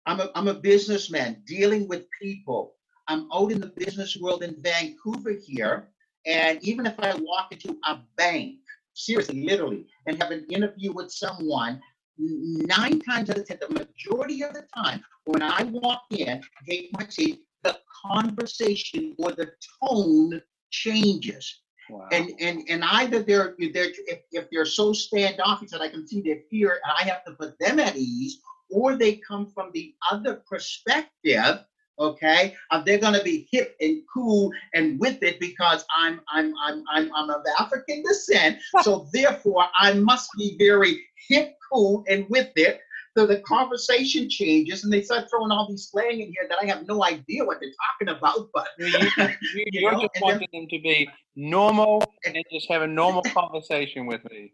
I'm 0.06 0.20
a 0.20 0.30
I'm 0.34 0.48
a 0.48 0.54
businessman 0.54 1.42
dealing 1.46 1.88
with 1.88 2.04
people. 2.20 2.74
I'm 3.08 3.28
out 3.32 3.52
in 3.52 3.60
the 3.60 3.72
business 3.76 4.16
world 4.16 4.42
in 4.42 4.56
Vancouver 4.60 5.32
here, 5.32 5.88
and 6.26 6.62
even 6.62 6.86
if 6.86 6.98
I 6.98 7.14
walk 7.16 7.52
into 7.52 7.78
a 7.86 7.98
bank, 8.16 8.56
seriously, 8.94 9.44
literally, 9.44 9.86
and 10.06 10.22
have 10.22 10.30
an 10.30 10.46
interview 10.48 10.92
with 10.92 11.10
someone, 11.10 11.80
nine 12.18 13.00
times 13.00 13.30
out 13.30 13.38
of 13.38 13.46
ten, 13.46 13.58
the 13.60 13.68
majority 13.68 14.42
of 14.42 14.54
the 14.54 14.66
time, 14.74 15.04
when 15.26 15.42
I 15.42 15.64
walk 15.64 16.04
in, 16.10 16.42
take 16.66 16.90
my 16.98 17.06
seat, 17.08 17.40
the 17.62 17.78
conversation 18.06 19.14
or 19.18 19.32
the 19.32 19.50
tone 19.82 20.40
changes. 20.70 21.60
Wow. 21.90 22.08
And 22.12 22.32
and 22.40 22.62
and 22.68 22.84
either 22.84 23.22
they're 23.22 23.54
they're 23.58 23.92
if, 24.06 24.20
if 24.32 24.50
they're 24.50 24.66
so 24.66 24.92
standoffish 24.92 25.70
that 25.70 25.80
I 25.80 25.88
can 25.88 26.06
see 26.06 26.20
their 26.20 26.40
fear 26.50 26.80
and 26.84 26.92
I 26.98 27.04
have 27.04 27.24
to 27.24 27.32
put 27.32 27.58
them 27.58 27.78
at 27.78 27.96
ease, 27.96 28.40
or 28.70 28.96
they 28.96 29.16
come 29.16 29.46
from 29.46 29.70
the 29.72 29.94
other 30.10 30.42
perspective 30.48 31.64
Okay, 31.98 32.54
uh, 32.72 32.82
they're 32.82 32.98
gonna 32.98 33.22
be 33.22 33.48
hip 33.52 33.76
and 33.80 34.02
cool 34.12 34.50
and 34.74 34.98
with 34.98 35.22
it 35.22 35.38
because 35.38 35.84
I'm 35.96 36.20
I'm 36.28 36.52
I'm 36.60 36.82
I'm 36.90 37.10
I'm 37.14 37.30
of 37.30 37.42
African 37.58 38.02
descent. 38.02 38.58
so 38.82 39.08
therefore, 39.12 39.66
I 39.78 39.92
must 39.92 40.30
be 40.36 40.56
very 40.58 41.00
hip, 41.28 41.56
cool, 41.72 42.04
and 42.08 42.28
with 42.28 42.50
it. 42.56 42.80
So 43.16 43.26
the 43.26 43.40
conversation 43.40 44.28
changes, 44.28 44.82
and 44.82 44.92
they 44.92 45.02
start 45.02 45.30
throwing 45.30 45.52
all 45.52 45.68
these 45.68 45.88
slang 45.88 46.20
in 46.20 46.28
here 46.28 46.46
that 46.48 46.58
I 46.60 46.66
have 46.66 46.86
no 46.88 47.04
idea 47.04 47.44
what 47.44 47.58
they're 47.60 47.70
talking 48.00 48.16
about. 48.16 48.48
But 48.52 48.66
You, 48.78 49.64
you, 49.70 49.86
are 49.86 50.00
just 50.00 50.20
wanting 50.20 50.48
them 50.52 50.66
to 50.68 50.80
be 50.80 51.08
normal 51.36 52.02
and 52.24 52.36
just 52.52 52.68
have 52.68 52.82
a 52.82 52.86
normal 52.86 53.22
conversation 53.34 54.06
with 54.06 54.20
me. 54.30 54.52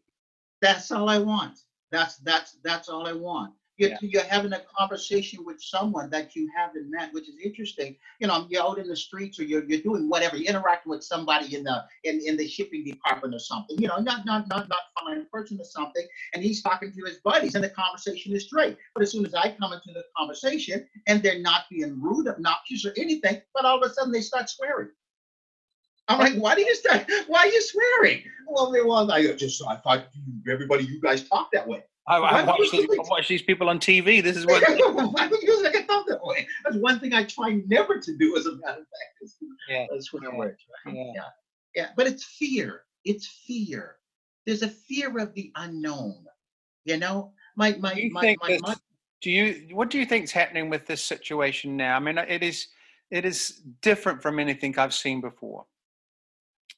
That's 0.60 0.90
all 0.90 1.08
I 1.08 1.18
want. 1.18 1.58
That's 1.90 2.18
that's 2.18 2.58
that's 2.62 2.90
all 2.90 3.06
I 3.06 3.14
want. 3.14 3.54
You're, 3.80 3.90
Yeah. 3.90 3.98
you're 4.02 4.24
having 4.24 4.54
a 4.54 4.62
conversation 4.78 5.44
with 5.46 5.62
someone 5.62 6.10
that 6.12 6.36
you 6.36 6.50
haven't 6.56 6.90
met, 6.90 7.14
which 7.14 7.28
is 7.28 7.36
interesting. 7.44 7.96
You 8.20 8.28
know, 8.28 8.46
you're 8.50 8.62
out 8.64 8.78
in 8.78 8.88
the 8.88 8.96
streets 8.96 9.40
or 9.40 9.44
you're, 9.44 9.64
you're 9.64 9.82
doing 9.82 10.08
whatever, 10.08 10.36
you're 10.38 10.50
interacting 10.50 10.90
with 10.90 11.04
somebody 11.04 11.56
in 11.56 11.64
the 11.64 11.84
in, 12.04 12.20
in 12.26 12.38
the 12.38 12.48
shipping 12.48 12.84
department 12.84 13.34
or 13.34 13.40
something, 13.40 13.78
you 13.80 13.88
know, 13.88 13.98
not 13.98 14.26
not 14.26 14.48
not 14.48 14.68
not 14.70 14.80
fine 15.00 15.26
person 15.32 15.58
or 15.60 15.66
something, 15.66 16.06
and 16.34 16.44
he's 16.44 16.62
talking 16.62 16.92
to 16.92 17.06
his 17.06 17.18
buddies 17.24 17.56
and 17.56 17.64
the 17.64 17.70
conversation 17.70 18.36
is 18.36 18.48
great. 18.52 18.78
But 18.94 19.02
as 19.04 19.12
soon 19.12 19.26
as 19.26 19.34
I 19.34 19.56
come 19.60 19.74
into 19.74 19.92
the 19.94 20.04
conversation 20.18 20.88
and 21.08 21.22
they're 21.22 21.40
not 21.40 21.64
being 21.70 22.00
rude, 22.02 22.28
obnoxious, 22.28 22.86
or 22.86 22.94
anything, 22.98 23.42
but 23.54 23.66
all 23.66 23.82
of 23.82 23.90
a 23.90 23.94
sudden 23.94 24.12
they 24.12 24.22
start 24.22 24.50
swearing. 24.50 24.90
I'm 26.08 26.18
like, 26.20 26.34
why 26.34 26.54
do 26.54 26.62
you 26.62 26.74
start? 26.74 27.10
Why 27.28 27.40
are 27.40 27.46
you 27.48 27.62
swearing? 27.62 28.22
Well, 28.48 28.72
they 28.72 28.82
well, 28.82 29.10
I 29.10 29.32
just 29.34 29.62
I 29.66 29.76
thought 29.76 30.06
everybody, 30.50 30.84
you 30.84 31.00
guys 31.00 31.28
talk 31.28 31.50
that 31.52 31.68
way. 31.68 31.84
I, 32.10 32.40
I, 32.40 32.42
watch 32.44 32.70
these, 32.72 32.88
I 32.90 33.08
watch 33.08 33.28
these 33.28 33.42
people 33.42 33.68
on 33.68 33.78
TV. 33.78 34.22
This 34.22 34.36
is 34.36 34.44
what. 34.44 34.62
why 34.68 35.28
would 35.28 35.42
you 35.42 35.62
like 35.62 35.86
talk 35.86 36.06
that 36.08 36.18
way? 36.22 36.46
That's 36.64 36.76
one 36.76 36.98
thing 36.98 37.12
I 37.12 37.24
try 37.24 37.60
never 37.66 38.00
to 38.00 38.16
do. 38.16 38.36
As 38.36 38.46
a 38.46 38.56
matter 38.56 38.80
of 38.80 38.86
fact, 38.86 39.22
is 39.22 39.36
Yeah, 39.68 39.86
uh, 39.94 40.00
switch 40.00 40.24
yeah, 40.24 40.36
words. 40.36 40.58
Right? 40.84 40.94
yeah. 40.96 41.12
yeah, 41.14 41.22
yeah. 41.74 41.86
But 41.96 42.08
it's 42.08 42.24
fear. 42.24 42.82
It's 43.04 43.26
fear. 43.46 43.96
There's 44.44 44.62
a 44.62 44.68
fear 44.68 45.16
of 45.18 45.34
the 45.34 45.52
unknown. 45.54 46.24
You 46.84 46.96
know, 46.96 47.32
my 47.56 47.76
my 47.78 47.94
Do 47.94 48.10
my 48.10 48.36
my, 48.42 48.58
my 48.62 48.74
Do 49.20 49.30
you? 49.30 49.74
What 49.74 49.90
do 49.90 49.98
you 49.98 50.06
think 50.06 50.24
is 50.24 50.32
happening 50.32 50.68
with 50.68 50.86
this 50.86 51.02
situation 51.02 51.76
now? 51.76 51.96
I 51.96 52.00
mean, 52.00 52.18
it 52.18 52.42
is 52.42 52.68
it 53.10 53.24
is 53.24 53.62
different 53.82 54.20
from 54.20 54.40
anything 54.40 54.76
I've 54.78 54.94
seen 54.94 55.20
before 55.20 55.64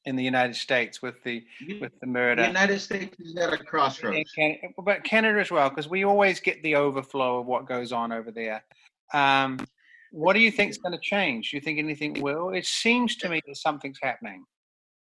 in 0.05 0.17
the 0.17 0.25
United 0.25 0.57
States 0.57 1.01
with 1.01 1.23
the 1.25 1.45
with 1.81 1.93
the 2.01 2.01
the 2.01 2.07
murder. 2.07 2.47
United 2.47 2.81
States 2.81 3.17
is 3.21 3.37
at 3.37 3.53
a 3.53 3.59
crossroads. 3.59 4.33
Canada, 4.33 4.69
but 4.85 5.05
Canada 5.05 5.41
as 5.41 5.51
well, 5.51 5.69
because 5.69 5.89
we 5.89 6.05
always 6.05 6.41
get 6.41 6.63
the 6.63 6.75
overflow 6.77 7.41
of 7.41 7.47
what 7.47 7.67
goes 7.67 7.93
on 7.93 8.13
over 8.13 8.31
there. 8.31 8.65
Um, 9.15 9.59
what 10.11 10.35
do 10.35 10.41
you 10.41 10.51
think 10.51 10.71
is 10.71 10.79
going 10.79 10.93
to 10.93 11.01
change? 11.01 11.51
Do 11.51 11.57
you 11.57 11.61
think 11.61 11.79
anything 11.79 12.21
will? 12.21 12.51
It 12.51 12.67
seems 12.67 13.17
to 13.17 13.29
me 13.29 13.41
that 13.47 13.57
something's 13.57 13.99
happening. 14.03 14.45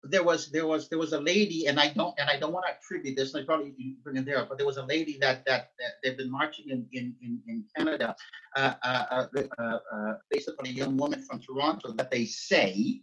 there 0.04 0.24
was 0.24 0.50
there 0.50 0.66
was 0.66 0.88
there 0.88 0.98
was 0.98 1.12
a 1.12 1.20
lady 1.20 1.66
and 1.66 1.78
I 1.78 1.88
don't 1.88 2.14
and 2.18 2.28
I 2.28 2.36
don't 2.38 2.52
want 2.52 2.66
to 2.66 2.72
attribute 2.74 3.16
this 3.16 3.34
and 3.34 3.42
I 3.42 3.46
probably 3.46 3.72
bring 4.02 4.16
it 4.16 4.24
there 4.24 4.44
but 4.48 4.58
there 4.58 4.66
was 4.66 4.76
a 4.76 4.84
lady 4.84 5.16
that 5.20 5.44
that, 5.46 5.70
that 5.78 5.92
they've 6.02 6.16
been 6.16 6.30
marching 6.30 6.70
in 6.70 6.86
in 6.92 7.14
in, 7.22 7.40
in 7.46 7.64
Canada 7.76 8.14
uh, 8.56 8.74
uh, 8.82 9.04
uh, 9.10 9.26
uh, 9.58 9.62
uh, 9.62 10.14
basically 10.30 10.70
a 10.70 10.72
young 10.72 10.96
woman 10.96 11.22
from 11.22 11.40
Toronto 11.40 11.92
that 11.92 12.10
they 12.10 12.24
say 12.24 13.00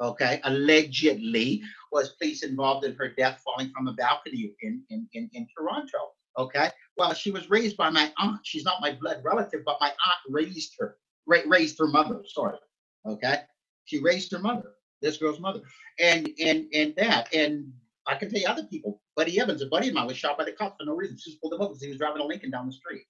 okay 0.00 0.40
allegedly 0.44 1.62
was 1.92 2.14
police 2.20 2.42
involved 2.42 2.84
in 2.84 2.94
her 2.96 3.08
death 3.16 3.40
falling 3.44 3.70
from 3.70 3.88
a 3.88 3.92
balcony 3.94 4.52
in 4.62 4.82
in 4.90 5.08
in, 5.12 5.30
in 5.32 5.46
Toronto 5.56 5.98
okay 6.38 6.70
well 6.96 7.14
she 7.14 7.30
was 7.30 7.48
raised 7.50 7.76
by 7.76 7.90
my 7.90 8.12
aunt 8.18 8.40
she's 8.44 8.64
not 8.64 8.80
my 8.80 8.92
blood 8.92 9.20
relative 9.24 9.60
but 9.64 9.76
my 9.80 9.88
aunt 9.88 10.22
raised 10.28 10.74
her 10.78 10.96
ra- 11.26 11.46
raised 11.46 11.78
her 11.78 11.86
mother 11.86 12.22
sorry 12.26 12.58
okay 13.06 13.38
she 13.84 14.00
raised 14.00 14.32
her 14.32 14.38
mother 14.38 14.72
this 15.00 15.18
girl's 15.18 15.40
mother 15.40 15.60
and 16.00 16.28
and 16.40 16.66
and 16.74 16.94
that 16.96 17.32
and 17.34 17.72
I 18.06 18.16
can 18.16 18.30
tell 18.30 18.40
you 18.40 18.48
other 18.48 18.64
people. 18.64 19.00
Buddy 19.16 19.40
Evans, 19.40 19.62
a 19.62 19.66
buddy 19.66 19.88
of 19.88 19.94
mine, 19.94 20.06
was 20.06 20.16
shot 20.16 20.36
by 20.36 20.44
the 20.44 20.52
cops 20.52 20.76
for 20.78 20.84
no 20.84 20.94
reason. 20.94 21.16
She 21.18 21.30
Just 21.30 21.40
pulled 21.40 21.54
him 21.54 21.60
over 21.60 21.70
because 21.70 21.82
he 21.82 21.88
was 21.88 21.98
driving 21.98 22.20
a 22.20 22.24
Lincoln 22.24 22.50
down 22.50 22.66
the 22.66 22.72
street. 22.72 23.04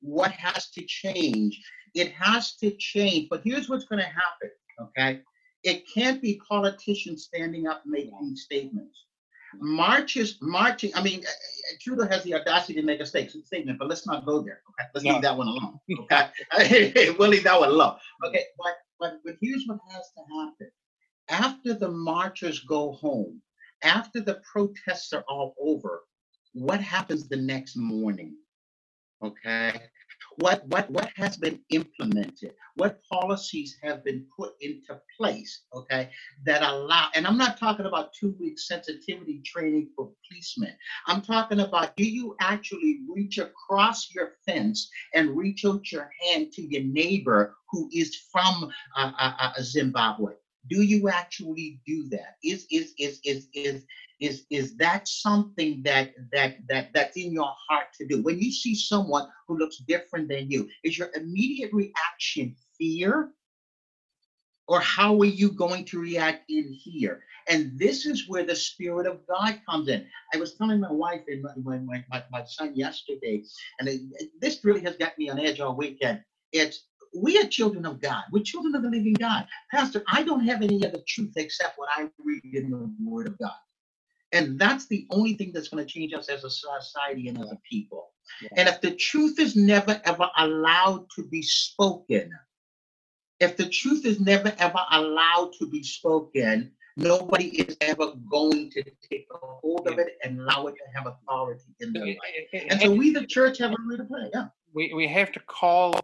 What 0.00 0.32
has 0.32 0.70
to 0.70 0.84
change? 0.86 1.60
It 1.94 2.12
has 2.12 2.56
to 2.56 2.72
change. 2.78 3.28
But 3.30 3.42
here's 3.44 3.68
what's 3.68 3.84
going 3.84 4.00
to 4.00 4.06
happen. 4.06 4.50
Okay, 4.80 5.20
it 5.64 5.84
can't 5.92 6.20
be 6.20 6.40
politicians 6.48 7.24
standing 7.24 7.66
up 7.66 7.82
making 7.86 8.34
statements. 8.36 9.04
Marches, 9.60 10.38
marching. 10.40 10.90
I 10.94 11.02
mean, 11.02 11.20
uh, 11.20 11.28
uh, 11.28 11.76
Trudeau 11.80 12.06
has 12.08 12.24
the 12.24 12.34
audacity 12.34 12.74
to 12.74 12.82
make 12.82 13.00
a 13.00 13.06
statement, 13.06 13.78
but 13.78 13.86
let's 13.86 14.06
not 14.06 14.24
go 14.24 14.40
there. 14.40 14.62
Okay, 14.70 14.88
let's 14.94 15.04
No. 15.04 15.12
leave 15.12 15.22
that 15.22 15.36
one 15.36 15.48
alone. 15.48 15.78
Okay, 16.54 17.14
we'll 17.18 17.28
leave 17.28 17.44
that 17.44 17.60
one 17.60 17.68
alone. 17.68 17.96
Okay, 18.24 18.44
but 18.58 18.74
but 18.98 19.20
but 19.24 19.36
here's 19.42 19.64
what 19.66 19.78
has 19.90 20.10
to 20.16 20.22
happen 20.34 20.70
after 21.28 21.74
the 21.74 21.90
marchers 21.90 22.60
go 22.60 22.92
home, 22.92 23.40
after 23.82 24.20
the 24.20 24.40
protests 24.50 25.12
are 25.12 25.24
all 25.28 25.54
over, 25.60 26.02
what 26.52 26.80
happens 26.80 27.28
the 27.28 27.36
next 27.36 27.76
morning? 27.76 28.34
Okay. 29.22 29.72
What 30.42 30.66
what 30.66 30.90
what 30.90 31.08
has 31.14 31.36
been 31.36 31.60
implemented? 31.70 32.54
What 32.74 33.00
policies 33.08 33.76
have 33.80 34.02
been 34.02 34.26
put 34.36 34.54
into 34.60 35.00
place? 35.16 35.62
Okay, 35.72 36.10
that 36.44 36.62
allow, 36.62 37.10
and 37.14 37.28
I'm 37.28 37.38
not 37.38 37.58
talking 37.58 37.86
about 37.86 38.12
two 38.12 38.34
week 38.40 38.58
sensitivity 38.58 39.40
training 39.46 39.90
for 39.94 40.10
policemen. 40.28 40.74
I'm 41.06 41.22
talking 41.22 41.60
about 41.60 41.96
do 41.96 42.04
you 42.04 42.34
actually 42.40 43.02
reach 43.08 43.38
across 43.38 44.12
your 44.12 44.32
fence 44.44 44.90
and 45.14 45.36
reach 45.36 45.64
out 45.64 45.92
your 45.92 46.10
hand 46.24 46.50
to 46.54 46.62
your 46.62 46.82
neighbor 46.82 47.54
who 47.70 47.88
is 47.92 48.16
from 48.32 48.68
uh, 48.96 49.12
uh, 49.16 49.32
uh, 49.38 49.52
Zimbabwe? 49.62 50.32
Do 50.68 50.82
you 50.82 51.08
actually 51.08 51.80
do 51.86 52.08
that? 52.10 52.36
Is 52.44 52.66
is 52.70 52.94
is 52.98 53.20
is 53.24 53.48
is 53.54 53.84
is 54.20 54.44
is 54.50 54.76
that 54.76 55.08
something 55.08 55.82
that 55.84 56.12
that 56.32 56.56
that 56.68 56.90
that's 56.94 57.16
in 57.16 57.32
your 57.32 57.52
heart 57.68 57.86
to 57.98 58.06
do? 58.06 58.22
When 58.22 58.38
you 58.38 58.52
see 58.52 58.74
someone 58.74 59.28
who 59.48 59.58
looks 59.58 59.78
different 59.78 60.28
than 60.28 60.50
you 60.50 60.68
is 60.84 60.96
your 60.98 61.10
immediate 61.14 61.72
reaction 61.72 62.54
fear? 62.78 63.30
Or 64.68 64.80
how 64.80 65.20
are 65.20 65.26
you 65.26 65.50
going 65.50 65.84
to 65.86 65.98
react 65.98 66.48
in 66.48 66.72
here? 66.72 67.24
And 67.48 67.76
this 67.78 68.06
is 68.06 68.28
where 68.28 68.44
the 68.44 68.54
spirit 68.54 69.06
of 69.06 69.26
god 69.26 69.60
comes 69.68 69.88
in. 69.88 70.06
I 70.32 70.38
was 70.38 70.54
telling 70.54 70.80
my 70.80 70.92
wife 70.92 71.22
and 71.26 71.42
my, 71.42 71.78
my, 71.80 72.04
my, 72.08 72.22
my 72.30 72.44
son 72.44 72.74
yesterday 72.74 73.42
and 73.80 73.88
it, 73.88 74.00
this 74.40 74.64
really 74.64 74.80
has 74.82 74.96
got 74.96 75.18
me 75.18 75.28
on 75.28 75.40
edge 75.40 75.58
all 75.60 75.76
weekend. 75.76 76.22
It's 76.52 76.84
we 77.14 77.38
are 77.38 77.46
children 77.46 77.84
of 77.86 78.00
God. 78.00 78.24
We're 78.32 78.42
children 78.42 78.74
of 78.74 78.82
the 78.82 78.90
living 78.90 79.14
God. 79.14 79.46
Pastor, 79.70 80.02
I 80.08 80.22
don't 80.22 80.46
have 80.46 80.62
any 80.62 80.86
other 80.86 81.00
truth 81.06 81.32
except 81.36 81.78
what 81.78 81.88
I 81.94 82.08
read 82.24 82.54
in 82.54 82.70
the 82.70 82.90
Word 83.04 83.26
of 83.26 83.38
God. 83.38 83.52
And 84.32 84.58
that's 84.58 84.86
the 84.86 85.06
only 85.10 85.34
thing 85.34 85.52
that's 85.52 85.68
going 85.68 85.84
to 85.84 85.90
change 85.90 86.14
us 86.14 86.28
as 86.28 86.42
a 86.42 86.50
society 86.50 87.28
and 87.28 87.38
as 87.38 87.52
a 87.52 87.58
people. 87.68 88.12
Yeah. 88.40 88.48
And 88.56 88.68
if 88.68 88.80
the 88.80 88.92
truth 88.92 89.38
is 89.38 89.56
never 89.56 90.00
ever 90.04 90.30
allowed 90.38 91.06
to 91.16 91.24
be 91.24 91.42
spoken, 91.42 92.30
if 93.40 93.56
the 93.56 93.68
truth 93.68 94.06
is 94.06 94.20
never 94.20 94.54
ever 94.58 94.80
allowed 94.90 95.52
to 95.58 95.66
be 95.66 95.82
spoken, 95.82 96.72
nobody 96.96 97.48
is 97.60 97.76
ever 97.82 98.12
going 98.30 98.70
to 98.70 98.82
take 99.10 99.26
a 99.34 99.38
hold 99.38 99.86
of 99.86 99.98
it 99.98 100.16
and 100.24 100.40
allow 100.40 100.66
it 100.66 100.76
to 100.76 100.84
have 100.94 101.06
authority 101.06 101.74
in 101.80 101.92
their 101.92 102.06
life. 102.06 102.64
And 102.70 102.80
so 102.80 102.90
we, 102.90 103.12
the 103.12 103.26
church, 103.26 103.58
have 103.58 103.72
a 103.72 103.76
role 103.86 103.98
to 103.98 104.04
play. 104.04 104.30
Yeah. 104.32 104.46
we, 104.72 104.94
we 104.94 105.06
have 105.08 105.32
to 105.32 105.40
call 105.40 106.00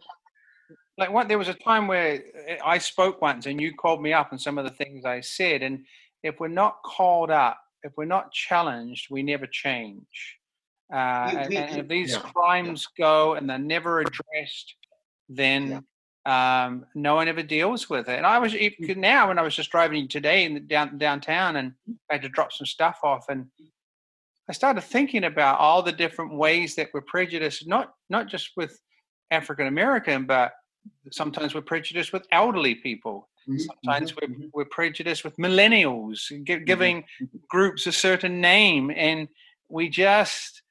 like 0.98 1.11
what 1.12 1.28
there 1.28 1.38
was 1.38 1.48
a 1.48 1.54
time 1.54 1.87
where 1.87 2.22
i 2.64 2.76
spoke 2.76 3.22
once 3.22 3.46
and 3.46 3.61
you 3.61 3.72
called 3.74 4.02
me 4.02 4.12
up 4.12 4.28
on 4.32 4.38
some 4.38 4.58
of 4.58 4.64
the 4.64 4.70
things 4.70 5.04
i 5.04 5.20
said 5.20 5.62
and 5.62 5.84
if 6.22 6.38
we're 6.40 6.48
not 6.48 6.82
called 6.84 7.30
up 7.30 7.58
if 7.84 7.92
we're 7.96 8.04
not 8.04 8.32
challenged 8.32 9.06
we 9.11 9.22
never 9.22 9.46
change. 9.46 10.37
Uh, 10.92 11.30
We- 11.32 11.38
and, 11.40 11.48
we- 11.50 11.56
and 11.56 11.80
if 11.80 11.88
these 11.88 12.12
yeah, 12.12 12.18
crimes 12.20 12.88
go 12.98 13.34
and 13.34 13.48
they're 13.48 13.58
never 13.58 14.00
addressed 14.00 14.74
then 15.28 15.84
um, 16.26 16.84
no 16.94 17.14
one 17.14 17.28
ever 17.28 17.42
deals 17.42 17.88
with 17.88 18.08
it. 18.08 18.16
And 18.16 18.26
i 18.26 18.38
was 18.38 18.54
even 18.54 19.00
now 19.00 19.28
when 19.28 19.38
i 19.38 19.42
was 19.42 19.54
just 19.54 19.70
driving 19.70 20.08
today 20.08 20.44
in 20.44 20.54
the 20.54 20.61
down, 20.61 20.98
downtown 20.98 21.56
and 21.56 21.72
i 22.11 22.14
had 22.14 22.22
to 22.22 22.28
drop 22.28 22.52
some 22.52 22.66
stuff 22.66 22.98
off 23.02 23.26
and 23.28 23.46
I 24.50 24.54
started 24.54 24.80
thinking 24.80 25.24
about 25.24 25.58
all 25.58 25.82
the 25.82 25.92
different 25.92 26.32
ways 26.32 26.74
that 26.76 26.88
we're 26.94 27.02
prejudiced, 27.02 27.68
not 27.68 27.92
not 28.08 28.28
just 28.28 28.52
with 28.56 28.80
African 29.30 29.66
American, 29.66 30.24
but 30.24 30.52
sometimes 31.12 31.54
we're 31.54 31.62
prejudiced 31.62 32.12
with 32.12 32.26
elderly 32.32 32.74
people. 32.74 33.28
Mhm, 33.48 33.60
Sometimes 33.60 34.12
mhm, 34.12 34.16
we're, 34.20 34.28
mhm. 34.28 34.50
we're 34.52 34.64
prejudiced 34.66 35.24
with 35.24 35.36
millennials, 35.36 36.28
gi- 36.44 36.64
giving 36.64 37.04
groups 37.48 37.86
a 37.86 37.92
certain 37.92 38.40
name, 38.40 38.90
and 38.94 39.28
we 39.68 39.88
just 39.88 40.62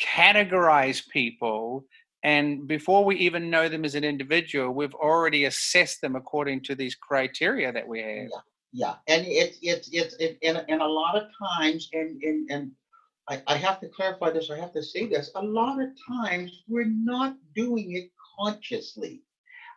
categorize 0.00 1.08
people. 1.08 1.84
And 2.22 2.66
before 2.66 3.04
we 3.04 3.16
even 3.16 3.50
know 3.50 3.68
them 3.68 3.84
as 3.84 3.94
an 3.94 4.04
individual, 4.04 4.72
we've 4.72 4.94
already 4.94 5.44
assessed 5.44 6.00
them 6.00 6.16
according 6.16 6.62
to 6.64 6.74
these 6.74 6.94
criteria 6.94 7.72
that 7.72 7.86
we 7.86 8.02
have. 8.02 8.28
Yeah, 8.72 8.96
and 9.06 9.24
it's 9.26 9.58
it's 9.62 9.88
it's 9.92 10.14
it, 10.16 10.38
and, 10.42 10.62
and 10.68 10.82
a 10.82 10.86
lot 10.86 11.16
of 11.16 11.28
times, 11.38 11.88
and 11.92 12.20
and 12.22 12.50
and 12.50 12.72
I, 13.28 13.42
I 13.46 13.56
have 13.56 13.80
to 13.80 13.88
clarify 13.88 14.30
this. 14.30 14.50
I 14.50 14.58
have 14.58 14.72
to 14.72 14.82
say 14.82 15.06
this. 15.06 15.30
A 15.34 15.42
lot 15.42 15.80
of 15.80 15.88
times, 16.06 16.64
we're 16.68 16.84
not 16.84 17.36
doing 17.54 17.92
it 17.96 18.10
consciously. 18.38 19.22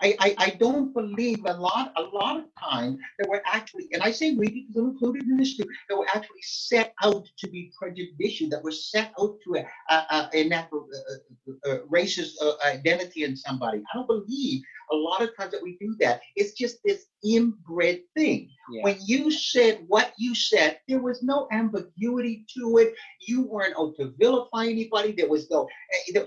I, 0.02 0.16
I, 0.20 0.36
I 0.38 0.50
don't 0.52 0.94
believe 0.94 1.40
a 1.46 1.54
lot 1.54 1.92
a 1.98 2.02
lot 2.02 2.38
of 2.38 2.46
time 2.60 2.98
that 3.18 3.28
we're 3.30 3.42
actually, 3.46 3.88
and 3.92 4.02
I 4.02 4.12
say 4.12 4.32
we 4.32 4.66
because 4.68 4.78
I'm 4.78 4.90
included 4.90 5.24
in 5.24 5.38
this 5.38 5.58
too, 5.58 5.66
that 5.90 5.98
we're 5.98 6.08
actually 6.08 6.42
set 6.42 6.94
out 7.04 7.26
to 7.38 7.50
be 7.50 7.72
prejudicial, 7.78 8.50
that 8.50 8.64
we're 8.64 8.72
set 8.72 9.12
out 9.20 9.38
to 9.44 9.56
a, 9.56 9.94
a, 9.94 9.96
a, 9.96 10.30
a 10.34 10.54
uh, 10.54 10.64
uh, 10.72 11.70
uh, 11.70 11.78
racist 11.92 12.32
uh, 12.42 12.54
identity 12.66 13.24
in 13.24 13.36
somebody. 13.36 13.80
I 13.80 13.98
don't 13.98 14.08
believe 14.08 14.62
a 14.92 14.96
lot 14.96 15.22
of 15.22 15.36
times 15.38 15.52
that 15.52 15.62
we 15.62 15.78
do 15.80 15.96
that. 16.00 16.22
It's 16.36 16.54
just 16.54 16.78
this 16.84 17.06
inbred 17.24 18.02
thing. 18.16 18.50
Yeah. 18.72 18.84
When 18.84 18.98
you 19.06 19.32
said 19.32 19.84
what 19.88 20.14
you 20.18 20.36
said, 20.36 20.80
there 20.88 21.02
was 21.02 21.24
no 21.24 21.48
ambiguity 21.52 22.46
to 22.58 22.78
it. 22.78 22.94
You 23.28 23.44
weren't 23.44 23.76
out 23.78 23.96
to 23.98 24.14
vilify 24.20 24.66
anybody. 24.66 25.12
There 25.12 25.30
was 25.30 25.50
no, 25.50 25.68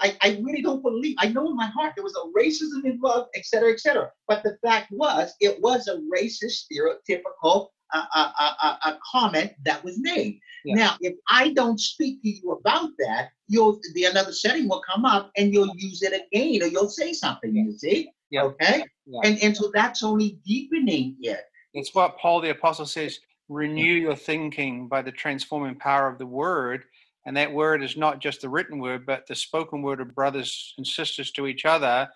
I, 0.00 0.16
I 0.20 0.40
really 0.42 0.62
don't 0.62 0.82
believe, 0.82 1.16
I 1.18 1.28
know 1.28 1.48
in 1.48 1.56
my 1.56 1.66
heart 1.66 1.92
there 1.96 2.04
was 2.04 2.16
a 2.16 2.38
racism 2.38 2.84
involved, 2.84 3.30
et 3.34 3.44
cetera, 3.44 3.72
et 3.72 3.80
cetera. 3.80 4.10
But 4.28 4.42
the 4.42 4.56
fact 4.62 4.90
was, 4.90 5.34
it 5.40 5.60
was 5.60 5.88
a 5.88 5.98
racist, 6.14 6.64
stereotypical 6.66 7.68
uh, 7.94 8.04
uh, 8.14 8.30
uh, 8.38 8.76
uh 8.84 8.94
comment 9.12 9.52
that 9.64 9.84
was 9.84 9.98
made. 10.00 10.40
Yeah. 10.64 10.74
Now, 10.76 10.96
if 11.00 11.14
I 11.28 11.52
don't 11.52 11.78
speak 11.78 12.22
to 12.22 12.28
you 12.28 12.52
about 12.52 12.90
that, 12.98 13.30
you'll 13.48 13.80
the 13.94 14.04
another 14.04 14.32
setting 14.32 14.68
will 14.68 14.82
come 14.88 15.04
up 15.04 15.30
and 15.36 15.52
you'll 15.52 15.74
use 15.76 16.02
it 16.02 16.12
again, 16.12 16.62
or 16.62 16.66
you'll 16.66 16.88
say 16.88 17.12
something. 17.12 17.54
You 17.54 17.76
see, 17.76 18.10
yeah. 18.30 18.44
okay, 18.44 18.84
yeah. 19.06 19.20
and 19.24 19.42
and 19.42 19.56
so 19.56 19.70
that's 19.74 20.02
only 20.02 20.38
deepening 20.46 21.16
it. 21.20 21.44
It's 21.74 21.94
what 21.94 22.18
Paul 22.18 22.40
the 22.40 22.50
apostle 22.50 22.86
says: 22.86 23.20
renew 23.48 23.82
your 23.82 24.16
thinking 24.16 24.88
by 24.88 25.02
the 25.02 25.12
transforming 25.12 25.76
power 25.76 26.08
of 26.08 26.18
the 26.18 26.26
word. 26.26 26.84
And 27.24 27.36
that 27.36 27.52
word 27.52 27.84
is 27.84 27.96
not 27.96 28.18
just 28.18 28.40
the 28.40 28.48
written 28.48 28.80
word, 28.80 29.06
but 29.06 29.28
the 29.28 29.36
spoken 29.36 29.80
word 29.80 30.00
of 30.00 30.12
brothers 30.12 30.74
and 30.76 30.84
sisters 30.84 31.30
to 31.32 31.46
each 31.46 31.64
other, 31.64 32.08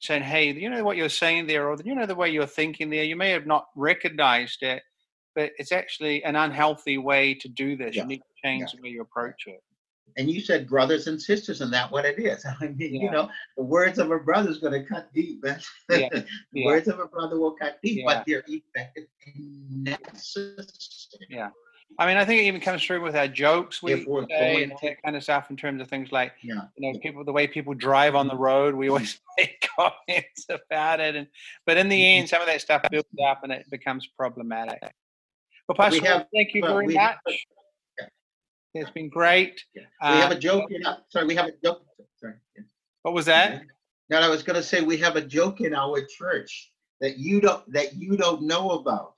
saying, 0.00 0.22
"Hey, 0.22 0.52
you 0.52 0.70
know 0.70 0.82
what 0.82 0.96
you're 0.96 1.10
saying 1.10 1.46
there, 1.46 1.68
or 1.68 1.76
you 1.84 1.94
know 1.94 2.06
the 2.06 2.14
way 2.14 2.30
you're 2.30 2.46
thinking 2.46 2.88
there. 2.88 3.04
You 3.04 3.16
may 3.16 3.30
have 3.30 3.46
not 3.46 3.66
recognized 3.76 4.62
it." 4.62 4.82
but 5.34 5.50
it's 5.58 5.72
actually 5.72 6.22
an 6.24 6.36
unhealthy 6.36 6.98
way 6.98 7.34
to 7.34 7.48
do 7.48 7.76
this. 7.76 7.96
Yeah. 7.96 8.02
You 8.02 8.08
need 8.08 8.18
to 8.18 8.42
change 8.42 8.70
yeah. 8.72 8.76
the 8.76 8.82
way 8.82 8.88
you 8.90 9.02
approach 9.02 9.46
it. 9.46 9.62
And 10.16 10.30
you 10.30 10.40
said 10.40 10.68
brothers 10.68 11.06
and 11.08 11.20
sisters, 11.20 11.60
and 11.60 11.72
that 11.72 11.90
what 11.90 12.04
it 12.04 12.18
is. 12.18 12.44
I 12.60 12.68
mean, 12.68 12.94
yeah. 12.94 13.02
you 13.02 13.10
know, 13.10 13.28
the 13.56 13.64
words 13.64 13.98
of 13.98 14.10
a 14.10 14.18
brother 14.18 14.50
is 14.50 14.58
going 14.58 14.80
to 14.80 14.88
cut 14.88 15.12
deep. 15.12 15.42
Man. 15.42 15.60
the 15.88 16.64
words 16.64 16.88
of 16.88 17.00
a 17.00 17.06
brother 17.06 17.38
will 17.38 17.52
cut 17.52 17.78
deep, 17.82 18.04
but 18.06 18.24
they're 18.26 18.44
effective 18.46 19.04
and 19.26 19.84
necessary. 19.84 20.66
Yeah. 21.28 21.50
I 21.98 22.06
mean, 22.06 22.16
I 22.16 22.24
think 22.24 22.40
it 22.40 22.44
even 22.46 22.60
comes 22.60 22.82
through 22.82 23.02
with 23.02 23.14
our 23.14 23.28
jokes 23.28 23.82
we 23.82 24.04
say 24.28 24.64
and 24.64 24.72
that 24.82 25.02
kind 25.02 25.14
of 25.16 25.22
stuff 25.22 25.50
in 25.50 25.56
terms 25.56 25.80
of 25.80 25.88
things 25.88 26.10
like, 26.10 26.32
yeah. 26.42 26.62
you 26.76 26.92
know, 26.92 26.98
people 26.98 27.24
the 27.24 27.32
way 27.32 27.46
people 27.46 27.72
drive 27.74 28.16
on 28.16 28.26
the 28.26 28.36
road. 28.36 28.74
We 28.74 28.88
always 28.88 29.20
make 29.38 29.68
comments 29.76 30.46
about 30.48 31.00
it, 31.00 31.14
and 31.14 31.28
but 31.66 31.76
in 31.76 31.88
the 31.88 31.96
mm-hmm. 31.96 32.20
end, 32.20 32.28
some 32.28 32.40
of 32.40 32.48
that 32.48 32.60
stuff 32.60 32.82
builds 32.90 33.08
up 33.24 33.44
and 33.44 33.52
it 33.52 33.66
becomes 33.70 34.08
problematic. 34.16 34.82
Well, 35.68 35.76
Pastor, 35.76 36.00
we 36.00 36.06
have, 36.06 36.26
thank 36.34 36.52
you 36.54 36.62
very 36.62 36.86
much. 36.86 36.96
Have, 36.96 37.16
yeah. 37.26 37.36
It's 38.74 38.90
been 38.90 39.08
great. 39.08 39.62
Yeah. 39.74 39.82
We 40.02 40.08
uh, 40.08 40.20
have 40.20 40.32
a 40.32 40.38
joke. 40.38 40.70
In, 40.70 40.82
sorry, 41.08 41.26
we 41.26 41.34
have 41.36 41.46
a 41.46 41.52
joke. 41.64 41.82
Sorry. 42.20 42.34
Yeah. 42.56 42.64
What 43.02 43.14
was 43.14 43.26
that? 43.26 43.62
No, 44.10 44.18
I 44.20 44.28
was 44.28 44.42
going 44.42 44.56
to 44.56 44.62
say 44.62 44.80
we 44.82 44.96
have 44.98 45.16
a 45.16 45.22
joke 45.22 45.60
in 45.60 45.74
our 45.74 46.00
church 46.04 46.72
that 47.00 47.18
you 47.18 47.40
don't 47.40 47.70
that 47.72 47.94
you 47.94 48.16
don't 48.16 48.42
know 48.42 48.70
about. 48.70 49.14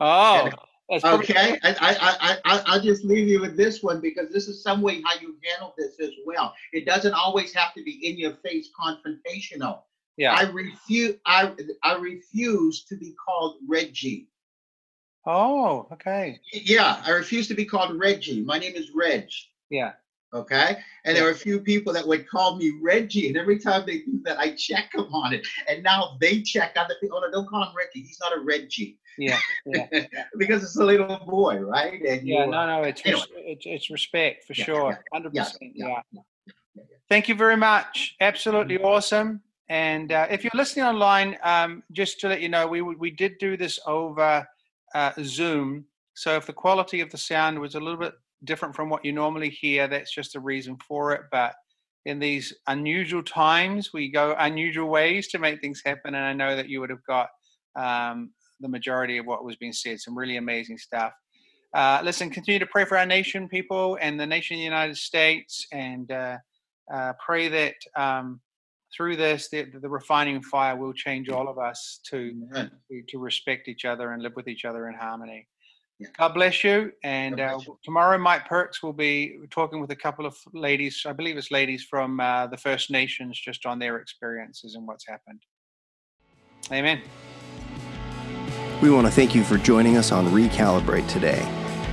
Oh. 0.00 0.50
And, 0.90 1.04
okay, 1.04 1.58
I, 1.62 1.74
I, 1.80 2.38
I, 2.44 2.62
I'll 2.66 2.80
just 2.80 3.04
leave 3.04 3.26
you 3.26 3.40
with 3.40 3.56
this 3.56 3.82
one 3.82 4.00
because 4.00 4.30
this 4.30 4.46
is 4.46 4.62
some 4.62 4.82
way 4.82 5.00
how 5.02 5.18
you 5.20 5.36
handle 5.42 5.74
this 5.78 5.98
as 6.00 6.10
well. 6.26 6.54
It 6.72 6.84
doesn't 6.84 7.14
always 7.14 7.54
have 7.54 7.72
to 7.74 7.82
be 7.82 8.06
in 8.06 8.18
your 8.18 8.34
face 8.44 8.68
confrontational. 8.78 9.82
Yeah. 10.18 10.34
I 10.34 10.50
refuse. 10.50 11.16
I 11.24 11.52
I 11.82 11.96
refuse 11.96 12.84
to 12.84 12.96
be 12.96 13.14
called 13.24 13.56
Reggie. 13.66 14.28
Oh, 15.26 15.86
okay. 15.92 16.40
Yeah, 16.52 17.00
I 17.04 17.10
refuse 17.10 17.46
to 17.48 17.54
be 17.54 17.64
called 17.64 17.98
Reggie. 17.98 18.42
My 18.42 18.58
name 18.58 18.74
is 18.74 18.90
Reg. 18.94 19.28
Yeah. 19.70 19.92
Okay. 20.34 20.78
And 21.04 21.16
there 21.16 21.26
are 21.26 21.30
a 21.30 21.34
few 21.34 21.60
people 21.60 21.92
that 21.92 22.06
would 22.06 22.28
call 22.28 22.56
me 22.56 22.72
Reggie. 22.80 23.28
And 23.28 23.36
every 23.36 23.58
time 23.58 23.84
they 23.86 23.98
do 23.98 24.20
that, 24.24 24.38
I 24.38 24.52
check 24.52 24.90
them 24.92 25.12
on 25.12 25.34
it. 25.34 25.46
And 25.68 25.82
now 25.82 26.16
they 26.20 26.40
check 26.40 26.72
on 26.76 26.86
the 26.88 26.96
people. 27.00 27.18
Oh, 27.18 27.26
no, 27.26 27.30
don't 27.30 27.48
call 27.48 27.62
him 27.62 27.74
Reggie. 27.76 28.06
He's 28.06 28.18
not 28.20 28.36
a 28.36 28.40
Reggie. 28.40 28.98
Yeah. 29.18 29.38
yeah. 29.66 29.86
because 30.38 30.64
it's 30.64 30.76
a 30.76 30.84
little 30.84 31.18
boy, 31.26 31.58
right? 31.58 32.00
And 32.02 32.26
yeah, 32.26 32.46
no, 32.46 32.66
no, 32.66 32.82
it's, 32.82 33.02
anyway. 33.04 33.22
it's, 33.36 33.66
it's 33.66 33.90
respect 33.90 34.44
for 34.44 34.54
yeah, 34.54 34.64
sure. 34.64 35.04
100%. 35.14 35.52
Yeah. 35.74 36.00
Thank 37.10 37.28
you 37.28 37.34
very 37.34 37.56
much. 37.56 38.16
Absolutely 38.20 38.78
awesome. 38.78 39.42
And 39.68 40.12
uh, 40.12 40.26
if 40.30 40.42
you're 40.42 40.50
listening 40.54 40.86
online, 40.86 41.36
um, 41.42 41.82
just 41.92 42.20
to 42.20 42.28
let 42.28 42.40
you 42.40 42.48
know, 42.48 42.66
we 42.66 42.82
we 42.82 43.10
did 43.10 43.38
do 43.38 43.56
this 43.56 43.78
over 43.86 44.46
uh, 44.94 45.12
Zoom. 45.22 45.84
So 46.14 46.36
if 46.36 46.46
the 46.46 46.52
quality 46.52 47.00
of 47.00 47.10
the 47.10 47.18
sound 47.18 47.58
was 47.58 47.74
a 47.74 47.80
little 47.80 47.98
bit 47.98 48.14
different 48.44 48.74
from 48.74 48.90
what 48.90 49.04
you 49.04 49.12
normally 49.12 49.50
hear, 49.50 49.88
that's 49.88 50.14
just 50.14 50.36
a 50.36 50.40
reason 50.40 50.76
for 50.86 51.12
it. 51.12 51.22
But 51.30 51.54
in 52.04 52.18
these 52.18 52.52
unusual 52.66 53.22
times, 53.22 53.90
we 53.92 54.10
go 54.10 54.34
unusual 54.38 54.88
ways 54.88 55.28
to 55.28 55.38
make 55.38 55.60
things 55.60 55.82
happen. 55.84 56.14
And 56.14 56.24
I 56.24 56.32
know 56.32 56.56
that 56.56 56.68
you 56.68 56.80
would 56.80 56.90
have 56.90 57.04
got 57.06 57.28
um, 57.76 58.30
the 58.60 58.68
majority 58.68 59.18
of 59.18 59.26
what 59.26 59.44
was 59.44 59.56
being 59.56 59.72
said. 59.72 60.00
Some 60.00 60.18
really 60.18 60.36
amazing 60.36 60.78
stuff. 60.78 61.12
Uh, 61.74 62.00
listen, 62.04 62.28
continue 62.28 62.58
to 62.58 62.66
pray 62.66 62.84
for 62.84 62.98
our 62.98 63.06
nation, 63.06 63.48
people, 63.48 63.96
and 64.00 64.20
the 64.20 64.26
nation 64.26 64.56
of 64.56 64.58
the 64.58 64.64
United 64.64 64.96
States, 64.96 65.66
and 65.72 66.10
uh, 66.12 66.36
uh, 66.92 67.14
pray 67.24 67.48
that 67.48 67.74
um, 67.96 68.40
through 68.94 69.16
this, 69.16 69.48
the, 69.48 69.64
the 69.64 69.88
refining 69.88 70.42
fire 70.42 70.76
will 70.76 70.92
change 70.92 71.28
all 71.28 71.48
of 71.48 71.58
us 71.58 72.00
to, 72.10 72.32
to, 72.54 72.70
to 73.08 73.18
respect 73.18 73.68
each 73.68 73.84
other 73.84 74.12
and 74.12 74.22
live 74.22 74.34
with 74.36 74.48
each 74.48 74.64
other 74.64 74.88
in 74.88 74.94
harmony. 74.94 75.48
Yeah. 75.98 76.08
God 76.18 76.34
bless 76.34 76.64
you. 76.64 76.92
And 77.04 77.40
uh, 77.40 77.54
bless 77.54 77.66
you. 77.66 77.78
tomorrow, 77.84 78.18
Mike 78.18 78.46
Perks 78.46 78.82
will 78.82 78.92
be 78.92 79.38
talking 79.50 79.80
with 79.80 79.90
a 79.90 79.96
couple 79.96 80.26
of 80.26 80.36
ladies, 80.52 81.02
I 81.06 81.12
believe 81.12 81.36
it's 81.36 81.50
ladies 81.50 81.84
from 81.84 82.20
uh, 82.20 82.48
the 82.48 82.56
First 82.56 82.90
Nations, 82.90 83.40
just 83.40 83.66
on 83.66 83.78
their 83.78 83.98
experiences 83.98 84.74
and 84.74 84.86
what's 84.86 85.06
happened. 85.06 85.42
Amen. 86.70 87.00
We 88.82 88.90
want 88.90 89.06
to 89.06 89.12
thank 89.12 89.34
you 89.34 89.44
for 89.44 89.58
joining 89.58 89.96
us 89.96 90.12
on 90.12 90.26
Recalibrate 90.28 91.08
today. 91.08 91.48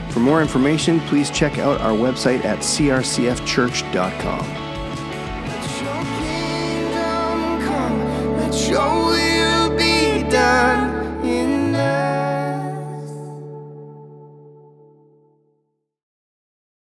For 0.10 0.20
more 0.20 0.42
information, 0.42 1.00
please 1.02 1.30
check 1.30 1.60
out 1.60 1.80
our 1.82 1.92
website 1.92 2.44
at 2.44 2.60
crcfchurch.com. 2.60 4.69